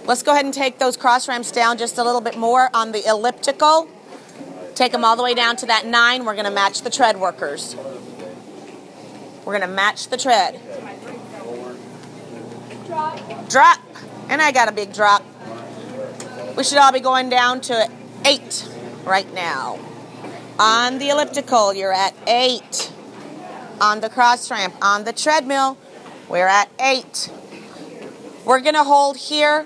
Let's 0.05 0.23
go 0.23 0.31
ahead 0.31 0.45
and 0.45 0.53
take 0.53 0.79
those 0.79 0.97
cross 0.97 1.27
ramps 1.27 1.51
down 1.51 1.77
just 1.77 1.99
a 1.99 2.03
little 2.03 2.21
bit 2.21 2.39
more 2.39 2.71
on 2.73 2.91
the 2.91 3.07
elliptical. 3.07 3.87
Take 4.73 4.93
them 4.93 5.05
all 5.05 5.15
the 5.15 5.21
way 5.21 5.35
down 5.35 5.57
to 5.57 5.67
that 5.67 5.85
nine. 5.85 6.25
We're 6.25 6.33
going 6.33 6.45
to 6.45 6.51
match 6.51 6.81
the 6.81 6.89
tread 6.89 7.19
workers. 7.19 7.75
We're 9.45 9.57
going 9.57 9.67
to 9.69 9.75
match 9.75 10.07
the 10.07 10.17
tread. 10.17 10.59
Drop. 13.49 13.79
And 14.29 14.41
I 14.41 14.51
got 14.51 14.69
a 14.69 14.71
big 14.71 14.93
drop. 14.93 15.23
We 16.55 16.63
should 16.63 16.77
all 16.77 16.91
be 16.91 16.99
going 16.99 17.29
down 17.29 17.61
to 17.61 17.89
eight 18.25 18.67
right 19.03 19.31
now. 19.33 19.79
On 20.59 20.97
the 20.99 21.09
elliptical, 21.09 21.73
you're 21.73 21.93
at 21.93 22.13
eight. 22.27 22.91
On 23.81 23.99
the 23.99 24.09
cross 24.09 24.49
ramp, 24.49 24.75
on 24.81 25.03
the 25.03 25.11
treadmill, 25.11 25.77
we're 26.29 26.47
at 26.47 26.69
eight. 26.79 27.29
We're 28.45 28.61
going 28.61 28.75
to 28.75 28.83
hold 28.83 29.17
here 29.17 29.65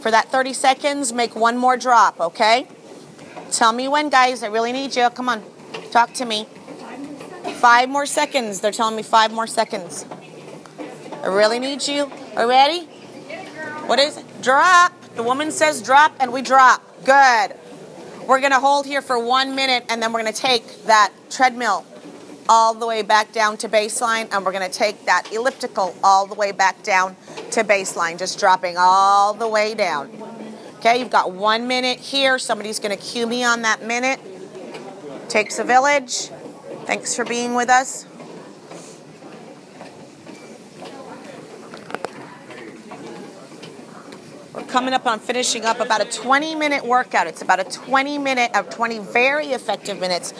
for 0.00 0.10
that 0.10 0.30
30 0.30 0.52
seconds. 0.52 1.12
Make 1.12 1.36
one 1.36 1.56
more 1.56 1.76
drop, 1.76 2.20
okay? 2.20 2.66
Tell 3.50 3.72
me 3.72 3.88
when, 3.88 4.10
guys. 4.10 4.42
I 4.42 4.48
really 4.48 4.72
need 4.72 4.96
you. 4.96 5.08
Come 5.10 5.28
on. 5.28 5.42
Talk 5.90 6.12
to 6.14 6.24
me. 6.24 6.46
Five 7.54 7.88
more 7.88 8.06
seconds. 8.06 8.60
They're 8.60 8.72
telling 8.72 8.96
me 8.96 9.02
five 9.02 9.32
more 9.32 9.46
seconds. 9.46 10.06
I 11.22 11.26
really 11.26 11.58
need 11.58 11.86
you. 11.86 12.10
Are 12.36 12.44
you 12.44 12.48
ready? 12.48 12.86
What 13.86 13.98
is 13.98 14.16
it? 14.16 14.42
Drop. 14.42 14.92
The 15.16 15.22
woman 15.22 15.50
says 15.50 15.82
drop, 15.82 16.14
and 16.20 16.32
we 16.32 16.42
drop. 16.42 16.82
Good. 17.04 17.54
We're 18.26 18.40
going 18.40 18.52
to 18.52 18.60
hold 18.60 18.86
here 18.86 19.02
for 19.02 19.18
one 19.18 19.54
minute, 19.54 19.84
and 19.88 20.02
then 20.02 20.12
we're 20.12 20.22
going 20.22 20.32
to 20.32 20.40
take 20.40 20.84
that 20.84 21.12
treadmill 21.30 21.84
all 22.48 22.74
the 22.74 22.86
way 22.86 23.02
back 23.02 23.32
down 23.32 23.56
to 23.58 23.68
baseline, 23.68 24.28
and 24.32 24.44
we're 24.44 24.52
going 24.52 24.70
to 24.70 24.76
take 24.76 25.06
that 25.06 25.32
elliptical 25.32 25.94
all 26.04 26.26
the 26.26 26.34
way 26.34 26.52
back 26.52 26.82
down 26.82 27.16
to 27.50 27.64
baseline, 27.64 28.18
just 28.18 28.38
dropping 28.38 28.76
all 28.78 29.34
the 29.34 29.48
way 29.48 29.74
down. 29.74 30.10
Okay, 30.76 31.00
you've 31.00 31.10
got 31.10 31.32
one 31.32 31.66
minute 31.66 31.98
here. 31.98 32.38
Somebody's 32.38 32.78
going 32.78 32.96
to 32.96 33.02
cue 33.02 33.26
me 33.26 33.42
on 33.42 33.62
that 33.62 33.82
minute. 33.82 34.20
Takes 35.28 35.58
a 35.58 35.64
village. 35.64 36.30
Thanks 36.88 37.14
for 37.14 37.26
being 37.26 37.52
with 37.52 37.68
us. 37.68 38.06
We're 44.54 44.62
coming 44.62 44.94
up 44.94 45.04
on 45.04 45.18
finishing 45.20 45.66
up 45.66 45.80
about 45.80 46.00
a 46.00 46.06
20 46.06 46.54
minute 46.54 46.86
workout. 46.86 47.26
It's 47.26 47.42
about 47.42 47.60
a 47.60 47.64
20 47.64 48.16
minute 48.16 48.56
of 48.56 48.70
20 48.70 49.00
very 49.00 49.48
effective 49.48 50.00
minutes 50.00 50.32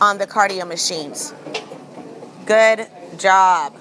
on 0.00 0.18
the 0.18 0.28
cardio 0.28 0.64
machines. 0.68 1.34
Good 2.46 2.86
job. 3.18 3.74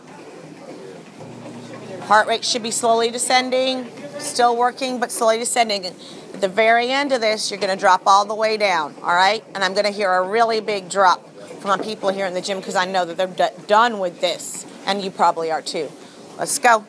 Heart 2.05 2.27
rate 2.27 2.43
should 2.43 2.63
be 2.63 2.71
slowly 2.71 3.11
descending, 3.11 3.87
still 4.17 4.57
working, 4.57 4.99
but 4.99 5.11
slowly 5.11 5.37
descending. 5.37 5.85
At 5.85 6.41
the 6.41 6.47
very 6.47 6.89
end 6.89 7.11
of 7.11 7.21
this, 7.21 7.51
you're 7.51 7.59
going 7.59 7.71
to 7.71 7.79
drop 7.79 8.01
all 8.07 8.25
the 8.25 8.33
way 8.33 8.57
down, 8.57 8.95
all 9.03 9.13
right? 9.13 9.43
And 9.53 9.63
I'm 9.63 9.73
going 9.73 9.85
to 9.85 9.91
hear 9.91 10.11
a 10.11 10.27
really 10.27 10.59
big 10.59 10.89
drop 10.89 11.23
from 11.59 11.77
my 11.77 11.83
people 11.83 12.09
here 12.09 12.25
in 12.25 12.33
the 12.33 12.41
gym 12.41 12.59
because 12.59 12.75
I 12.75 12.85
know 12.85 13.05
that 13.05 13.17
they're 13.17 13.27
d- 13.27 13.55
done 13.67 13.99
with 13.99 14.21
this, 14.21 14.65
and 14.85 15.01
you 15.01 15.11
probably 15.11 15.51
are 15.51 15.61
too. 15.61 15.91
Let's 16.37 16.59
go. 16.59 16.85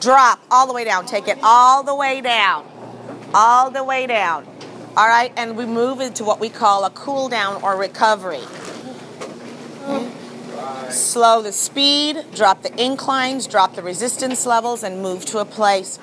Drop 0.00 0.40
all 0.50 0.66
the 0.66 0.72
way 0.72 0.84
down. 0.84 1.06
Take 1.06 1.28
it 1.28 1.38
all 1.42 1.82
the 1.82 1.94
way 1.94 2.20
down. 2.20 2.66
All 3.34 3.70
the 3.70 3.84
way 3.84 4.06
down. 4.06 4.46
All 4.96 5.06
right, 5.06 5.32
and 5.36 5.56
we 5.56 5.64
move 5.64 6.00
into 6.00 6.24
what 6.24 6.38
we 6.38 6.48
call 6.48 6.84
a 6.84 6.90
cool 6.90 7.28
down 7.28 7.62
or 7.62 7.76
recovery. 7.76 8.42
Slow 10.90 11.40
the 11.40 11.52
speed, 11.52 12.26
drop 12.34 12.62
the 12.62 12.82
inclines, 12.82 13.46
drop 13.46 13.74
the 13.74 13.82
resistance 13.82 14.44
levels, 14.44 14.82
and 14.82 15.00
move 15.00 15.24
to 15.26 15.38
a 15.38 15.44
place 15.44 15.96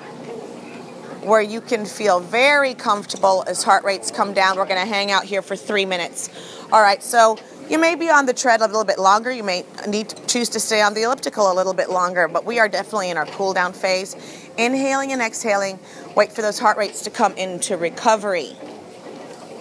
where 1.22 1.40
you 1.40 1.60
can 1.60 1.84
feel 1.84 2.18
very 2.18 2.74
comfortable 2.74 3.44
as 3.46 3.62
heart 3.62 3.84
rates 3.84 4.10
come 4.10 4.32
down. 4.32 4.56
We're 4.56 4.66
going 4.66 4.80
to 4.80 4.92
hang 4.92 5.10
out 5.10 5.24
here 5.24 5.42
for 5.42 5.54
three 5.54 5.84
minutes. 5.84 6.30
All 6.72 6.80
right, 6.80 7.02
so 7.02 7.38
you 7.70 7.78
may 7.78 7.94
be 7.94 8.10
on 8.10 8.26
the 8.26 8.34
tread 8.34 8.60
a 8.60 8.66
little 8.66 8.84
bit 8.84 8.98
longer. 8.98 9.30
You 9.30 9.44
may 9.44 9.64
need 9.86 10.08
to 10.08 10.26
choose 10.26 10.48
to 10.50 10.60
stay 10.60 10.82
on 10.82 10.92
the 10.92 11.04
elliptical 11.04 11.52
a 11.52 11.54
little 11.54 11.72
bit 11.72 11.88
longer, 11.88 12.26
but 12.26 12.44
we 12.44 12.58
are 12.58 12.68
definitely 12.68 13.10
in 13.10 13.16
our 13.16 13.26
cool 13.26 13.52
down 13.52 13.72
phase. 13.72 14.16
Inhaling 14.58 15.12
and 15.12 15.22
exhaling, 15.22 15.78
wait 16.16 16.32
for 16.32 16.42
those 16.42 16.58
heart 16.58 16.76
rates 16.76 17.02
to 17.02 17.10
come 17.10 17.32
into 17.36 17.76
recovery. 17.76 18.56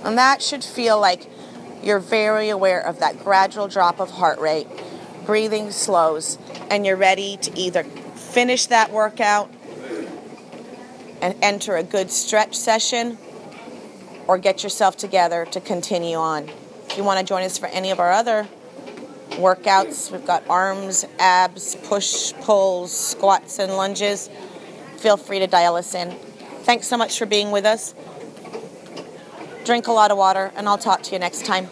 And 0.04 0.18
that 0.18 0.42
should 0.42 0.64
feel 0.64 1.00
like 1.00 1.30
you're 1.84 2.00
very 2.00 2.50
aware 2.50 2.82
of 2.82 3.00
that 3.00 3.24
gradual 3.24 3.68
drop 3.68 4.00
of 4.00 4.10
heart 4.10 4.40
rate. 4.40 4.68
Breathing 5.28 5.70
slows, 5.70 6.40
and 6.72 6.88
you're 6.88 6.98
ready 6.98 7.38
to 7.38 7.56
either 7.56 7.84
finish 7.84 8.66
that 8.66 8.92
workout 8.92 9.54
and 11.22 11.36
enter 11.44 11.76
a 11.76 11.84
good 11.84 12.10
stretch 12.10 12.56
session 12.56 13.20
or 14.26 14.40
get 14.40 14.64
yourself 14.64 14.98
together 14.98 15.46
to 15.46 15.62
continue 15.62 16.18
on. 16.18 16.50
If 16.90 16.98
you 16.98 17.04
want 17.04 17.20
to 17.20 17.26
join 17.26 17.44
us 17.44 17.58
for 17.58 17.68
any 17.68 17.92
of 17.92 18.00
our 18.00 18.12
other 18.12 18.48
workouts, 19.32 20.12
we've 20.12 20.26
got 20.26 20.44
arms, 20.50 21.06
abs, 21.20 21.76
push, 21.76 22.34
pulls, 22.42 22.92
squats, 22.92 23.60
and 23.60 23.78
lunges. 23.78 24.30
Feel 24.98 25.16
free 25.16 25.40
to 25.40 25.48
dial 25.48 25.76
us 25.76 25.94
in. 25.94 26.12
Thanks 26.64 26.88
so 26.88 26.98
much 26.98 27.18
for 27.18 27.26
being 27.26 27.52
with 27.52 27.66
us. 27.66 27.94
Drink 29.66 29.88
a 29.88 29.92
lot 29.92 30.10
of 30.10 30.18
water, 30.18 30.52
and 30.56 30.68
I'll 30.68 30.80
talk 30.80 31.04
to 31.04 31.12
you 31.14 31.20
next 31.20 31.46
time. 31.46 31.68